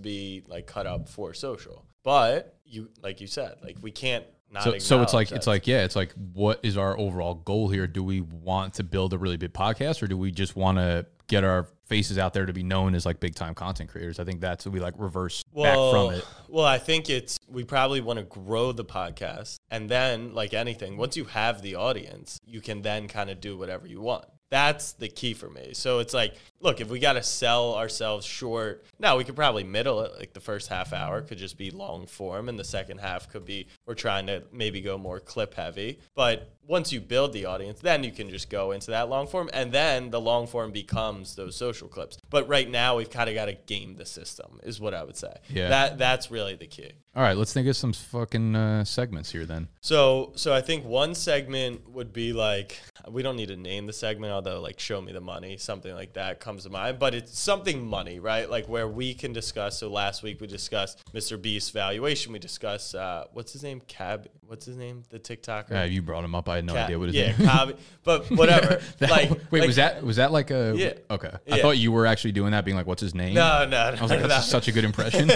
[0.00, 1.84] be like cut up for social.
[2.02, 4.24] But you like you said, like we can't
[4.62, 7.86] So, so it's like it's like yeah, it's like what is our overall goal here?
[7.86, 11.06] Do we want to build a really big podcast, or do we just want to
[11.28, 14.18] get our faces out there to be known as like big time content creators?
[14.18, 16.24] I think that's what we like reverse back from it.
[16.48, 20.96] Well, I think it's we probably want to grow the podcast, and then like anything,
[20.96, 24.26] once you have the audience, you can then kind of do whatever you want.
[24.48, 25.74] That's the key for me.
[25.74, 29.64] So it's like, look, if we got to sell ourselves short, now we could probably
[29.64, 30.12] middle it.
[30.18, 33.44] Like the first half hour could just be long form, and the second half could
[33.44, 35.98] be we're trying to maybe go more clip heavy.
[36.14, 39.48] But once you build the audience, then you can just go into that long form,
[39.52, 42.18] and then the long form becomes those social clips.
[42.28, 45.16] But right now, we've kind of got to game the system, is what I would
[45.16, 45.34] say.
[45.48, 45.68] Yeah.
[45.68, 46.92] That that's really the key.
[47.14, 49.68] All right, let's think of some fucking uh, segments here then.
[49.80, 53.92] So so I think one segment would be like we don't need to name the
[53.92, 56.98] segment, although like show me the money, something like that comes to mind.
[57.00, 58.48] But it's something money, right?
[58.48, 59.78] Like where we can discuss.
[59.80, 61.40] So last week we discussed Mr.
[61.40, 62.32] Beast's valuation.
[62.32, 63.80] We discussed uh, what's his name?
[63.88, 64.28] Cab.
[64.46, 65.02] What's his name?
[65.10, 65.70] The TikToker.
[65.72, 66.48] Yeah, you brought him up.
[66.48, 67.48] I had no Ca- idea what his yeah, name.
[67.48, 67.78] Cab.
[68.04, 68.80] But whatever.
[68.98, 70.94] That- like wait, like- was that was that like a Yeah.
[71.10, 71.62] Okay, I Yeah.
[71.62, 73.96] thought you were actually doing that, being like, "What's his name?" No, no, no.
[73.98, 74.28] I was like, no.
[74.28, 75.28] "That's such a good impression."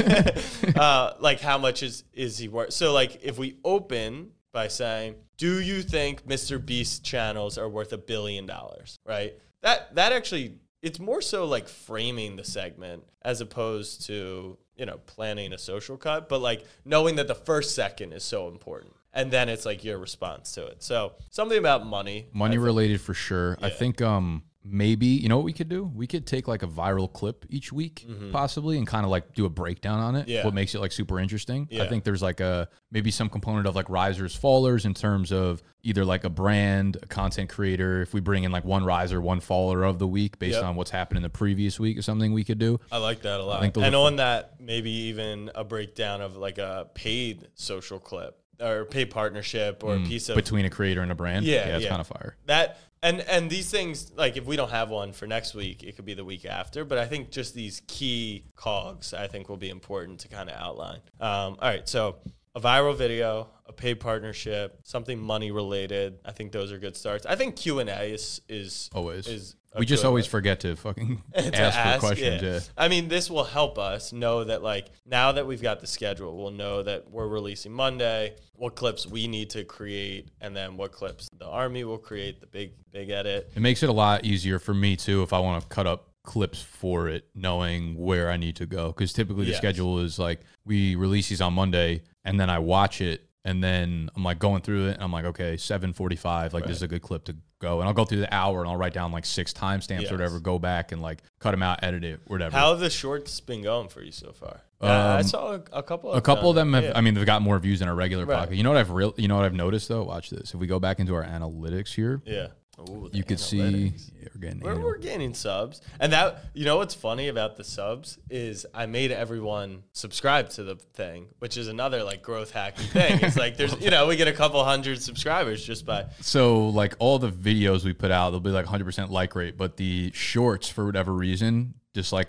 [0.76, 2.72] uh, like how much is is he worth?
[2.72, 6.64] So like if we open by saying, "Do you think Mr.
[6.64, 9.34] Beast channels are worth a billion dollars?" Right?
[9.62, 14.98] That that actually it's more so like framing the segment as opposed to you know
[15.06, 19.30] planning a social cut, but like knowing that the first second is so important, and
[19.30, 20.82] then it's like your response to it.
[20.82, 23.58] So something about money, Money related for sure.
[23.60, 25.84] I think um maybe you know what we could do?
[25.94, 29.46] We could take like a viral clip each week, possibly, and kind of like do
[29.46, 30.20] a breakdown on it.
[30.22, 30.30] Mm-hmm.
[30.30, 30.44] Yeah.
[30.44, 31.68] What makes it like super interesting?
[31.80, 35.62] I think there's like a maybe some component of like risers, fallers in terms of
[35.82, 38.02] either like a brand, a content creator.
[38.02, 40.64] If we bring in like one riser, one faller of the week based Yep.
[40.64, 42.78] on what's happened in the previous week or something we could do.
[42.92, 43.64] I like that a lot.
[43.78, 49.06] And on that, maybe even a breakdown of like a paid social clip or paid
[49.10, 50.36] partnership or a piece of Mm.
[50.36, 51.46] between a creator and a brand.
[51.46, 51.88] Yeah, yeah, it's yeah.
[51.88, 52.36] kind of fire.
[52.44, 52.78] that.
[53.02, 56.04] And and these things, like if we don't have one for next week, it could
[56.04, 56.84] be the week after.
[56.84, 60.56] But I think just these key cogs, I think, will be important to kind of
[60.56, 61.00] outline.
[61.18, 62.16] Um, all right, so
[62.54, 66.18] a viral video, a paid partnership, something money related.
[66.24, 67.24] I think those are good starts.
[67.24, 69.26] I think Q and A is is Always.
[69.26, 70.30] is We just always way.
[70.30, 72.42] forget to fucking to ask, for questions.
[72.42, 72.52] yeah.
[72.54, 72.60] Yeah.
[72.76, 76.36] I mean, this will help us know that, like, now that we've got the schedule,
[76.36, 80.90] we'll know that we're releasing Monday, what clips we need to create, and then what
[80.92, 83.50] clips the army will create, the big, big edit.
[83.54, 86.08] It makes it a lot easier for me too if I want to cut up
[86.24, 88.88] clips for it, knowing where I need to go.
[88.88, 89.58] Because typically the Yes.
[89.58, 94.10] schedule is like we release these on Monday, and then I watch it, and then
[94.16, 97.02] I'm like going through it, and I'm like, okay, 7:45, like this is a good
[97.02, 99.52] clip to go, and I'll go through the hour, and I'll write down like six
[99.52, 100.10] timestamps Yes.
[100.10, 102.56] or whatever, go back and like cut them out, edit it, whatever.
[102.56, 104.60] How have the shorts been going for you so far?
[104.82, 106.12] Yeah, I Um, saw a, a couple.
[106.12, 106.84] a couple of them have.
[106.84, 106.92] yeah.
[106.94, 108.48] I mean, they've got more views than our regular Right.
[108.48, 108.56] podcast.
[108.56, 109.12] You know what I've real.
[109.18, 110.04] You know what I've noticed though.
[110.04, 110.54] Watch this.
[110.54, 112.48] If we go back into our analytics here, yeah.
[112.88, 116.94] Ooh, you could see yeah, we're getting We're, gaining subs, and that you know what's
[116.94, 122.02] funny about the subs is I made everyone subscribe to the thing, which is another
[122.02, 123.20] like growth hacky thing.
[123.22, 126.94] It's like there's you know we get a couple hundred subscribers just by So like
[126.98, 130.68] all the videos we put out, they'll be like 100% like rate, but the shorts
[130.68, 132.28] for whatever reason, just like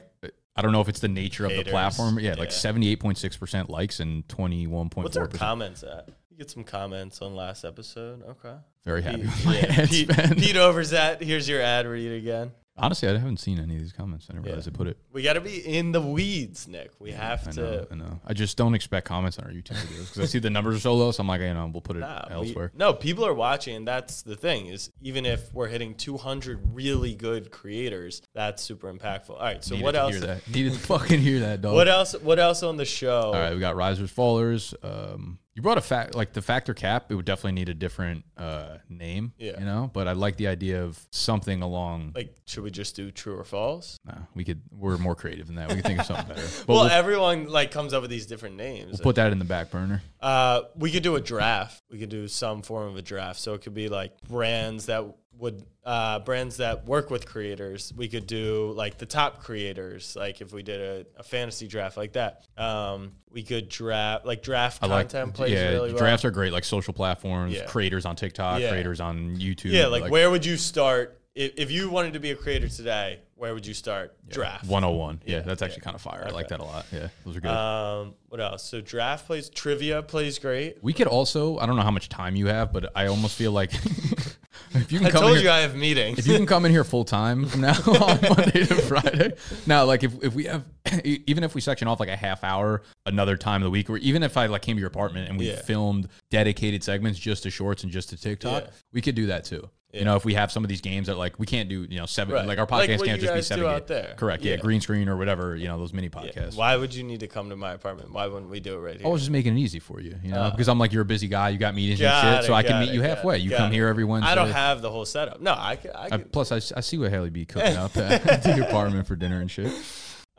[0.55, 2.19] I don't know if it's the nature of the platform.
[2.19, 4.95] Yeah, like 78.6% likes and 21.4%.
[4.97, 6.09] what's our comments at?
[6.29, 8.23] You get some comments on last episode.
[8.23, 8.55] Okay.
[8.85, 10.37] Very happy Pete, with yeah, Pete.
[10.37, 11.21] Pete Overzet.
[11.21, 12.51] Here's your ad read again.
[12.77, 14.25] Honestly, I haven't seen any of these comments.
[14.29, 14.51] I didn't Yeah.
[14.53, 14.97] realize they put it.
[15.11, 16.89] We got to be in the weeds, Nick.
[16.99, 17.61] We have I to.
[17.61, 18.19] know, I know.
[18.25, 20.79] I just don't expect comments on our YouTube videos because I see the numbers are
[20.79, 21.11] so low.
[21.11, 22.71] So I'm like, you know, we'll put it Nah, we- elsewhere.
[22.73, 27.13] no, people are watching, and that's the thing is even if we're hitting 200 really
[27.13, 29.31] good creators, that's super impactful.
[29.31, 30.11] All right, so Needed what else?
[30.15, 30.49] Hear that.
[30.49, 31.75] Needed to fucking hear that, dog.
[31.75, 32.13] What else?
[32.13, 33.19] What else on the show?
[33.25, 34.73] All right, we got risers, fallers.
[34.83, 37.07] Um, you brought a fact like the factor cap.
[37.09, 39.33] It would definitely need a different uh, name.
[39.37, 39.59] Yeah.
[39.59, 39.89] you know.
[39.93, 42.13] But I like the idea of something along.
[42.15, 43.99] Like, should we just do true or false?
[44.05, 44.61] Nah, we could.
[44.71, 45.69] We're more creative than that.
[45.69, 46.41] We could think of something better.
[46.61, 48.91] But well, we'll, everyone like comes up with these different names.
[48.91, 50.01] we'll put that in the back burner.
[50.19, 51.81] Uh, we could do a draft.
[51.91, 53.39] We could do some form of a draft.
[53.39, 55.05] So it could be like brands that
[55.41, 57.91] would uh, brands that work with creators.
[57.97, 60.15] We could do like the top creators.
[60.15, 62.45] Like if we did a, a fantasy draft like that.
[62.57, 65.09] Um, we could draft like draft I like.
[65.09, 65.97] content plays yeah, really well.
[65.97, 66.53] drafts are great.
[66.53, 67.65] Like social platforms, Yeah.
[67.65, 68.69] creators on TikTok, Yeah.
[68.69, 69.71] creators on YouTube.
[69.71, 73.19] Yeah, like, where would you start if, if you wanted to be a creator today?
[73.35, 74.13] Where would you start?
[74.29, 74.65] Draft.
[74.67, 75.21] 101.
[75.25, 75.83] Yeah, Yeah, that's actually yeah.
[75.85, 76.23] kind of fire.
[76.27, 76.85] I like that a lot.
[76.93, 77.49] Yeah, those are good.
[77.49, 78.63] Um, what else?
[78.63, 80.77] So draft plays, trivia plays great.
[80.83, 81.57] we could also.
[81.57, 83.71] I don't know how much time you have, but I almost feel like
[84.73, 86.19] if you can I come told here, you I have meetings.
[86.19, 89.33] if you can come in here full time from now on Monday to Friday.
[89.65, 90.63] Now, like if, if we have
[91.03, 93.97] even if we section off like a half hour another time of the week, or
[93.97, 95.61] even if I like came to your apartment and we Yeah.
[95.61, 98.69] filmed dedicated segments just to shorts and just to TikTok, Yeah.
[98.93, 99.69] we could do that too.
[99.93, 99.99] Yeah.
[99.99, 101.99] You know, if we have some of these games that like we can't do, you
[101.99, 102.45] know, seven Right.
[102.47, 104.13] like our podcast what can't just be seven out there.
[104.17, 104.43] Correct.
[104.43, 104.51] Yeah.
[104.51, 104.57] Yeah.
[104.61, 105.55] green screen or whatever.
[105.55, 106.21] You know, those mini Yeah.
[106.21, 106.55] podcasts.
[106.55, 108.13] Why would you need to come to my apartment?
[108.13, 109.05] Why wouldn't we do it right here?
[109.05, 111.01] I was just making it easy for you, you know, Uh, because I'm like you're
[111.01, 113.01] a busy guy, you got meetings Got and shit, so I can meet it, you
[113.01, 113.39] halfway.
[113.39, 113.75] You come it.
[113.75, 114.31] here every Wednesday.
[114.31, 115.41] I don't have the whole setup.
[115.41, 116.31] No, I can, I I, could.
[116.31, 119.41] plus, I, I see what Haley be cooking up at, at your apartment for dinner
[119.41, 119.71] and shit.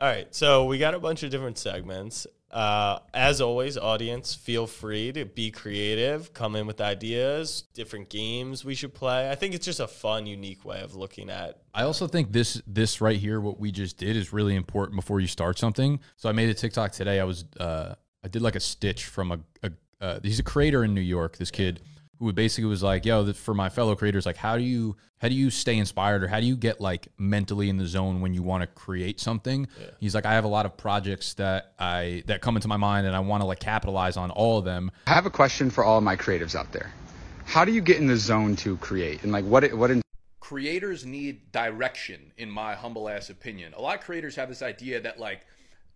[0.01, 2.25] All right, so we got a bunch of different segments.
[2.53, 8.63] Uh, as always, audience, feel free to be creative, come in with ideas, different games
[8.63, 9.31] we should play.
[9.31, 11.57] I think it's just a fun, unique way of looking at.
[11.73, 15.19] I also think this this right here, what we just did, is really important before
[15.19, 15.99] you start something.
[16.15, 17.19] So I made a TikTok today.
[17.19, 20.83] I was uh, I did like a stitch from a, a uh, he's a creator
[20.83, 21.37] in New York.
[21.37, 21.81] This kid
[22.23, 25.27] who basically was like, "Yo, th- for my fellow creators, like, how do you how
[25.27, 28.33] do you stay inspired or how do you get like mentally in the zone when
[28.33, 29.67] you want to create something?"
[29.99, 33.05] He's like, "I have a lot of projects that I that come into my mind
[33.07, 35.83] and I want to like capitalize on all of them." I have a question for
[35.83, 36.91] all of my creatives out there.
[37.45, 39.23] How do you get in the zone to create?
[39.23, 40.01] And like what what in
[40.39, 44.99] creators need direction in my humble ass opinion a lot of creators have this idea
[44.99, 45.47] that like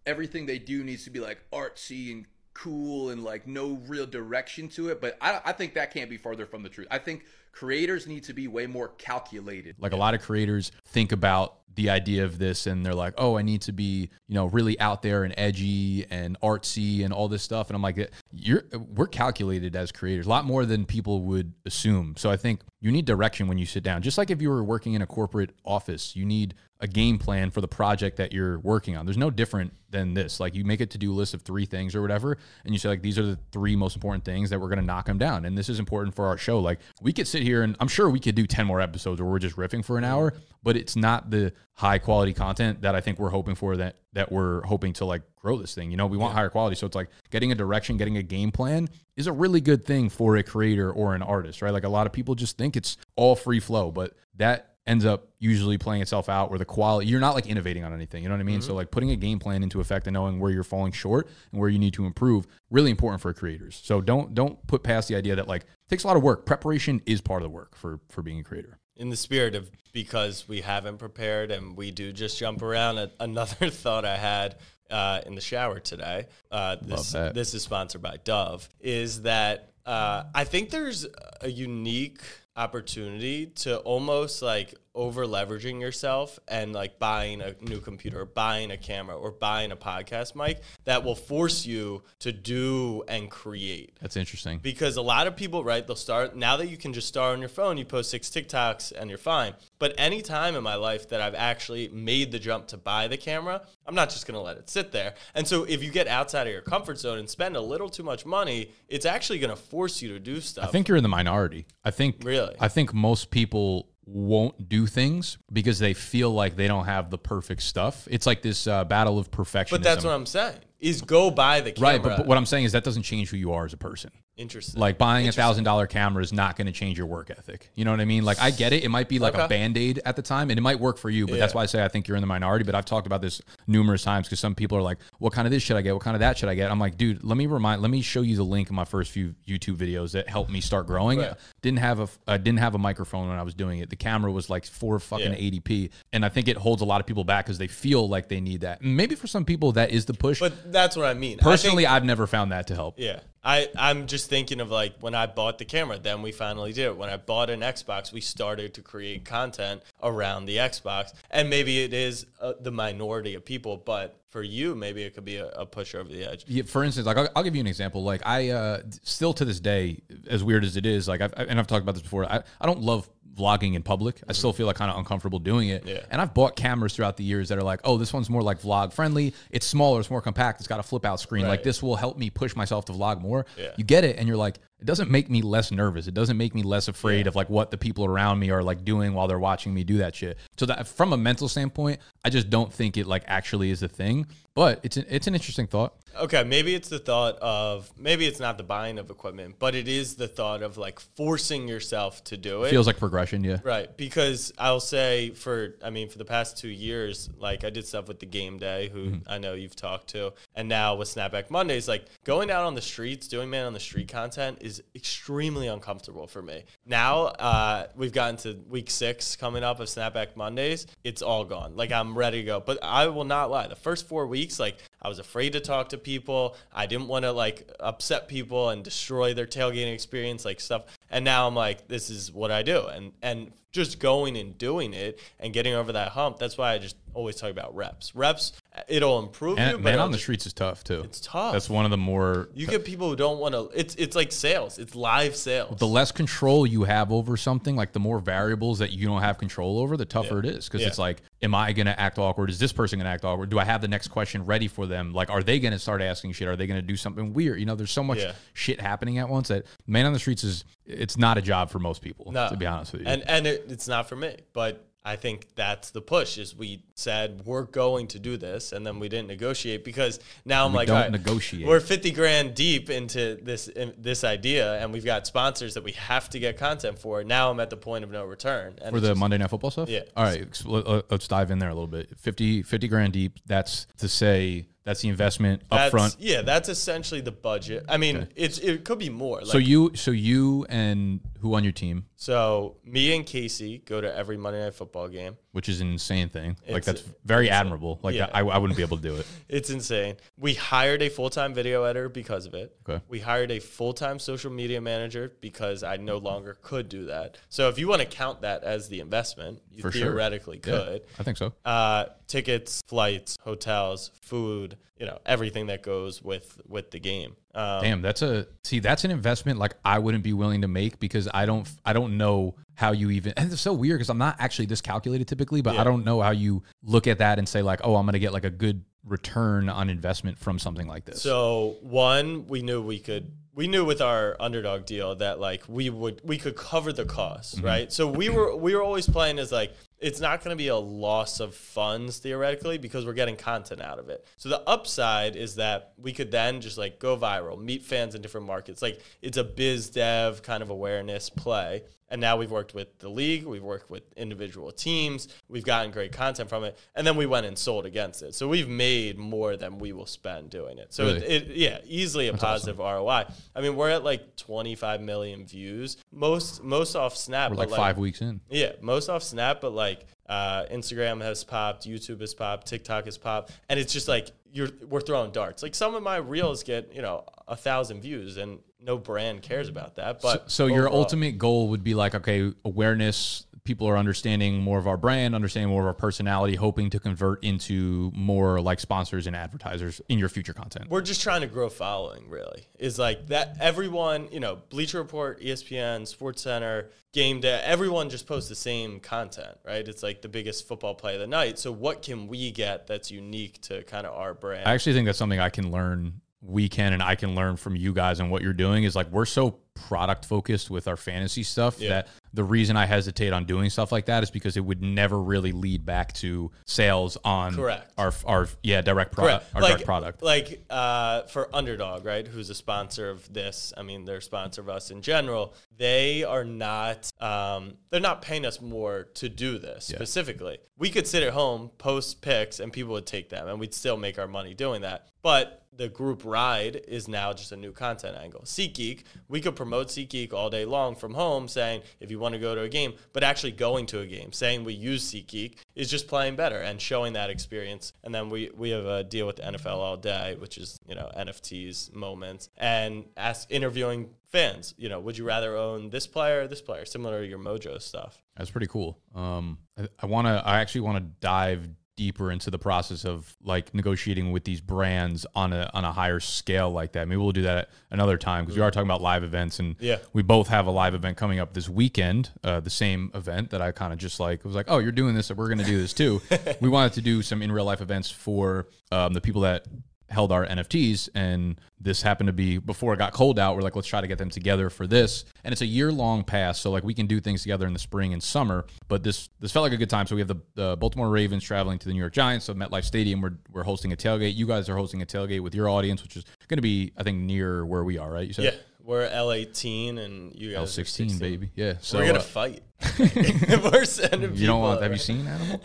[0.05, 2.25] everything they do needs to be like artsy and
[2.57, 6.17] cool and like no real direction to it but i, I think that can't be
[6.17, 6.87] farther from the truth.
[6.89, 7.23] I think
[7.57, 11.89] creators need to be way more calculated Like a lot of creators think about the
[11.91, 15.03] idea of this and they're like, "Oh, I need to be, you know, really out
[15.03, 18.63] there and edgy and artsy and all this stuff." And I'm like, "You're
[18.95, 22.91] we're calculated as creators, a lot more than people would assume." So I think you
[22.91, 24.01] need direction when you sit down.
[24.01, 27.49] Just like if you were working in a corporate office, you need a game plan
[27.49, 29.05] for the project that you're working on.
[29.05, 30.39] There's no different than this.
[30.39, 33.01] Like you make a to-do list of three things or whatever, and you say like
[33.01, 35.45] these are the three most important things that we're gonna knock them down.
[35.45, 36.59] And this is important for our show.
[36.59, 39.29] Like we could sit here and I'm sure we could do 10 more episodes where
[39.29, 40.33] we're just riffing for an hour,
[40.63, 44.31] but it's not the high quality content that I think we're hoping for that that
[44.31, 45.91] we're hoping to like grow this thing.
[45.91, 46.75] You know, we want higher quality.
[46.75, 50.09] So it's like getting a direction, getting a game plan is a really good thing
[50.09, 51.71] for a creator or an artist, right?
[51.71, 55.27] Like a lot of people just think it's all free flow, but that ends up
[55.39, 58.33] usually playing itself out where the quality you're not like innovating on anything you know
[58.33, 58.77] what i mean so mm-hmm.
[58.77, 61.69] like putting a game plan into effect and knowing where you're falling short and where
[61.69, 65.35] you need to improve really important for creators so don't don't put past the idea
[65.35, 68.21] that like takes a lot of work preparation is part of the work for for
[68.21, 72.37] being a creator In the spirit of because we haven't prepared and we do just
[72.37, 74.57] jump around, another thought I had
[74.91, 77.33] uh, in the shower today, uh, this, that.
[77.33, 81.07] this is sponsored by Dove, is that uh, I think there's
[81.41, 82.21] a unique
[82.55, 88.71] opportunity to almost like over leveraging yourself and like buying a new computer, or buying
[88.71, 93.95] a camera, or buying a podcast mic that will force you to do and create.
[94.01, 94.57] That's interesting.
[94.57, 97.39] Because a lot of people, right, they'll start now that you can just start on
[97.39, 99.53] your phone, you post six TikToks and you're fine.
[99.79, 103.17] But any time in my life that I've actually made the jump to buy the
[103.17, 105.13] camera, I'm not just gonna let it sit there.
[105.35, 108.03] And so if you get outside of your comfort zone and spend a little too
[108.03, 110.65] much money, it's actually gonna force you to do stuff.
[110.65, 111.67] I think you're in the minority.
[111.85, 112.55] I think Really?
[112.59, 117.17] I think most people won't do things because they feel like they don't have the
[117.17, 118.07] perfect stuff.
[118.09, 119.71] It's like this uh, battle of perfectionism.
[119.71, 120.55] but that's what I'm saying.
[120.79, 121.91] Is go buy the camera.
[121.93, 122.01] right.
[122.01, 124.11] But, but what I'm saying is that doesn't change who you are as a person.
[124.37, 124.79] Interesting.
[124.79, 127.71] Like buying a thousand dollar camera is not going to change your work ethic.
[127.73, 128.23] You know what I mean?
[128.23, 128.83] Like I get it.
[128.83, 131.09] It might be like a band aid at the time, and it might work for
[131.09, 131.25] you.
[131.25, 132.63] But that's why I say I think you're in the minority.
[132.63, 135.51] But I've talked about this numerous times because some people are like, "What kind of
[135.51, 135.93] this should I get?
[135.93, 138.01] What kind of that should I get?" I'm like, dude, let me remind, let me
[138.01, 141.17] show you the link in my first few YouTube videos that helped me start growing.
[141.19, 141.33] Right.
[141.63, 143.89] Didn't have a, I didn't have a microphone when I was doing it.
[143.89, 145.37] The camera was like four fucking Yeah.
[145.59, 148.27] 80p, and I think it holds a lot of people back because they feel like
[148.29, 148.83] they need that.
[148.83, 150.39] Maybe for some people that is the push.
[150.39, 151.39] but that's what I mean.
[151.39, 152.99] I Personally, I've never found that to help.
[152.99, 153.21] Yeah.
[153.47, 156.87] I, I'm just thinking of like when I bought the camera, then we finally did
[156.87, 156.97] it.
[156.97, 161.13] When I bought an Xbox, we started to create content around the Xbox.
[161.31, 165.23] And maybe it is uh, the minority of people, but for you, maybe it could
[165.23, 166.43] be a, a push over the edge.
[166.45, 168.03] Yeah, for instance, like I'll, I'll give you an example.
[168.03, 171.57] Like I uh, still to this day, as weird as it is, like I've, and
[171.57, 172.29] I've talked about this before.
[172.29, 174.21] I, I don't love vlogging in public.
[174.27, 175.85] I still feel like kind of uncomfortable doing it.
[175.85, 175.99] Yeah.
[176.09, 178.61] And I've bought cameras throughout the years that are like, oh, this one's more like
[178.61, 179.33] vlog friendly.
[179.51, 179.99] It's smaller.
[179.99, 180.59] It's more compact.
[180.59, 181.47] It's got a flip out screen.
[181.47, 183.45] Like this will help me push myself to vlog more.
[183.57, 183.71] Yeah.
[183.77, 186.07] You get it, and you're like, it doesn't make me less nervous.
[186.07, 188.85] It doesn't make me less afraid of like what the people around me are like
[188.85, 190.37] doing while they're watching me do that shit.
[190.57, 193.87] So that from a mental standpoint, I just don't think it like actually is a
[193.87, 194.27] thing.
[194.53, 195.93] But it's an, it's an interesting thought.
[196.19, 199.87] Okay, maybe it's the thought of maybe it's not the buying of equipment, but it
[199.87, 202.71] is the thought of like forcing yourself to do it.
[202.71, 203.59] Feels like progression, yeah.
[203.63, 207.85] Right, because I'll say for I mean for the past two years, like I did
[207.85, 209.31] stuff with the Game Day, who Mm-hmm.
[209.31, 212.81] I know you've talked to, and now with Snapback Mondays, like going out on the
[212.81, 216.65] streets, doing man on the street content is extremely uncomfortable for me.
[216.85, 221.75] Now uh, we've gotten to week six coming up of Snapback Mondays, it's all gone.
[221.75, 223.67] Like I'm ready to go, but I will not lie.
[223.67, 226.55] The first four weeks, like I was afraid to talk to people.
[226.73, 230.85] I didn't want to like upset people and destroy their tailgating experience, like stuff.
[231.09, 234.93] And now I'm like, this is what I do, and and just going and doing
[234.93, 236.39] it and getting over that hump.
[236.39, 238.15] That's why I just always talk about reps.
[238.15, 238.53] Reps,
[238.87, 241.01] it'll improve you, And, but man on the streets is tough too.
[241.01, 241.53] It's tough.
[241.53, 243.69] That's one of the more You get people who don't want to.
[243.73, 244.77] It's it's like sales.
[244.79, 245.77] It's live sales.
[245.79, 249.37] the less control you have over something, like the more variables that you don't have
[249.37, 250.65] control over, the tougher it is.
[250.65, 250.87] Because Yeah.
[250.87, 252.49] it's like, am I going to act awkward?
[252.49, 253.49] Is this person going to act awkward?
[253.49, 255.13] Do I have the next question ready for them?
[255.13, 256.47] Like, are they going to start asking shit?
[256.47, 257.59] Are they going to do something weird?
[257.59, 258.33] You know, there's so much Yeah.
[258.53, 260.65] shit happening at once that man on the streets is.
[260.85, 262.31] It's not a job for most people.
[262.31, 262.47] No.
[262.49, 263.07] To be honest with you.
[263.07, 266.37] And and it, it's not for me, but I think that's the push.
[266.37, 270.65] Is we said we're going to do this, and then we didn't negotiate because now
[270.65, 271.67] I'm We like, don't right, negotiate.
[271.67, 275.91] We're fifty grand deep into this in, this idea, and we've got sponsors that we
[275.93, 277.23] have to get content for.
[277.23, 278.75] Now I'm at the point of no return.
[278.81, 279.89] And for the just- Monday Night Football stuff?
[279.89, 280.01] Yeah.
[280.15, 280.45] All right.
[280.65, 282.09] let- let- Let's dive in there a little bit.
[282.17, 283.39] 50, 50 grand deep.
[283.45, 286.15] That's to say that's the investment up that's, front.
[286.19, 287.85] yeah, that's essentially the budget.
[287.89, 289.39] I mean, it's it could be more.
[289.39, 293.99] Like, So you, so you and who on your team, so me and Casey go
[294.01, 295.37] to every Monday Night Football game.
[295.51, 296.51] which is an insane thing.
[296.69, 297.99] like It's- that's very admirable.
[298.01, 298.29] Like yeah.
[298.33, 299.25] I, I wouldn't be able to do it.
[299.49, 300.17] It's insane.
[300.37, 302.75] We hired a full time video editor because of it.
[302.87, 303.01] Okay.
[303.07, 307.37] We hired a full time social media manager because I no longer could do that.
[307.49, 310.01] So if you want to count that as the investment, you For sure.
[310.07, 311.01] theoretically Yeah, could.
[311.19, 311.53] I think so.
[311.63, 317.35] Uh, tickets, flights, hotels, food, you know, everything that goes with with the game.
[317.53, 318.79] Um, Damn, that's a see.
[318.79, 321.67] That's an investment like I wouldn't be willing to make because I don't.
[321.85, 323.33] I don't know how you even.
[323.37, 326.21] And it's so weird because I'm not actually this calculated typically, but I don't know
[326.21, 328.83] how you look at that and say like, oh, I'm gonna get like a good
[329.05, 331.21] return on investment from something like this.
[331.21, 333.31] So one, we knew we could.
[333.55, 337.55] We knew with our underdog deal that like we would we could cover the costs,
[337.55, 337.65] Mm-hmm.
[337.65, 337.91] right?
[337.91, 340.75] So we were we were always playing as like it's not going to be a
[340.75, 344.25] loss of funds theoretically because we're getting content out of it.
[344.37, 348.21] So the upside is that we could then just like go viral, meet fans in
[348.21, 348.81] different markets.
[348.81, 351.83] Like it's a biz dev kind of awareness play.
[352.09, 356.11] And now we've worked with the league, we've worked with individual teams, we've gotten great
[356.11, 358.33] content from it, and then we went and sold against it.
[358.33, 360.93] So we've made more than we will spend doing it.
[360.93, 361.25] So Really?
[361.25, 363.25] it, it yeah, easily a positive ROI.
[363.55, 365.97] I mean, we're at like 25 million views.
[366.11, 368.39] Most most off Snap, We're but like five weeks in.
[368.49, 373.17] yeah, most off Snap, but like uh, Instagram has popped, YouTube has popped, TikTok has
[373.17, 375.61] popped, and it's just like you're we're throwing darts.
[375.63, 379.69] Like some of my reels get you know a thousand views, and no brand cares
[379.69, 380.21] about that.
[380.21, 383.43] But so your overall- ultimate goal would be like, okay, awareness.
[383.63, 387.43] people are understanding more of our brand, understanding more of our personality, hoping to convert
[387.43, 390.89] into more like sponsors and advertisers in your future content.
[390.89, 392.65] We're just trying to grow following, really.
[392.79, 398.47] Is like that everyone, you know, Bleacher Report, ESPN, SportsCenter, Game Day, everyone just posts
[398.47, 399.85] the same content, right?
[399.85, 401.59] It's like the biggest football play of the night.
[401.59, 404.65] So what can we get that's unique to kind of our brand?
[404.65, 406.21] I actually think that's something I can learn.
[406.41, 409.09] We can and I can learn from you guys and what you're doing is like
[409.11, 411.89] we're so product focused with our fantasy stuff Yeah.
[411.89, 415.19] that the reason I hesitate on doing stuff like that is because it would never
[415.19, 417.91] really lead back to sales on Correct.
[417.97, 420.21] our our yeah direct product our like, direct product.
[420.23, 422.27] Like uh, for Underdog, right?
[422.27, 423.71] Who's a sponsor of this?
[423.77, 425.53] I mean, they're a sponsor of us in general.
[425.77, 427.09] They are not.
[427.19, 430.57] Um, they're not paying us more to do this specifically.
[430.77, 433.97] We could sit at home, post picks, and people would take them, and we'd still
[433.97, 435.07] make our money doing that.
[435.21, 438.41] But the group ride is now just a new content angle.
[438.41, 442.39] SeatGeek, we could promote SeatGeek all day long from home, saying if you want to
[442.39, 445.89] go to a game, but actually going to a game, saying we use SeatGeek is
[445.89, 447.93] just playing better and showing that experience.
[448.03, 450.95] And then we we have a deal with the NFL all day, which is you
[450.95, 454.73] know NFTs, moments, and ask interviewing fans.
[454.77, 456.85] You know, would you rather own this player or this player?
[456.85, 458.21] Similar to your Mojo stuff.
[458.35, 458.99] That's pretty cool.
[459.15, 460.41] Um, I, I want to.
[460.45, 461.67] I actually want to dive
[461.97, 466.21] deeper into the process of like negotiating with these brands on a on a higher
[466.21, 467.07] scale like that.
[467.09, 469.97] Maybe we'll do that another time because we are talking about live events and Yeah.
[470.13, 472.29] we both have a live event coming up this weekend.
[472.43, 475.15] Uh, the same event that I kind of just like was like, oh, you're doing
[475.15, 476.21] this, we're going to do this too.
[476.61, 479.65] we wanted to do some in real life events for um, the people that
[480.09, 483.55] held our NFTs, and this happened to be before it got cold out.
[483.55, 486.23] We're like, let's try to get them together for this, and it's a year long
[486.23, 488.65] pass, so like we can do things together in the spring and summer.
[488.87, 490.07] But this this felt like a good time.
[490.07, 492.85] So we have the, the Baltimore Ravens traveling to the New York Giants, so MetLife
[492.85, 493.21] Stadium.
[493.21, 494.35] We're we're hosting a tailgate.
[494.35, 497.03] You guys are hosting a tailgate with your audience, which is going to be I
[497.03, 498.27] think near where we are, right?
[498.27, 498.51] You said Yeah,
[498.83, 501.51] we're L18 and you guys L sixteen, baby.
[501.55, 502.63] Yeah, so we're gonna uh, fight.
[502.99, 504.81] we're sending You don't want?
[504.81, 505.61] Have you seen Animal?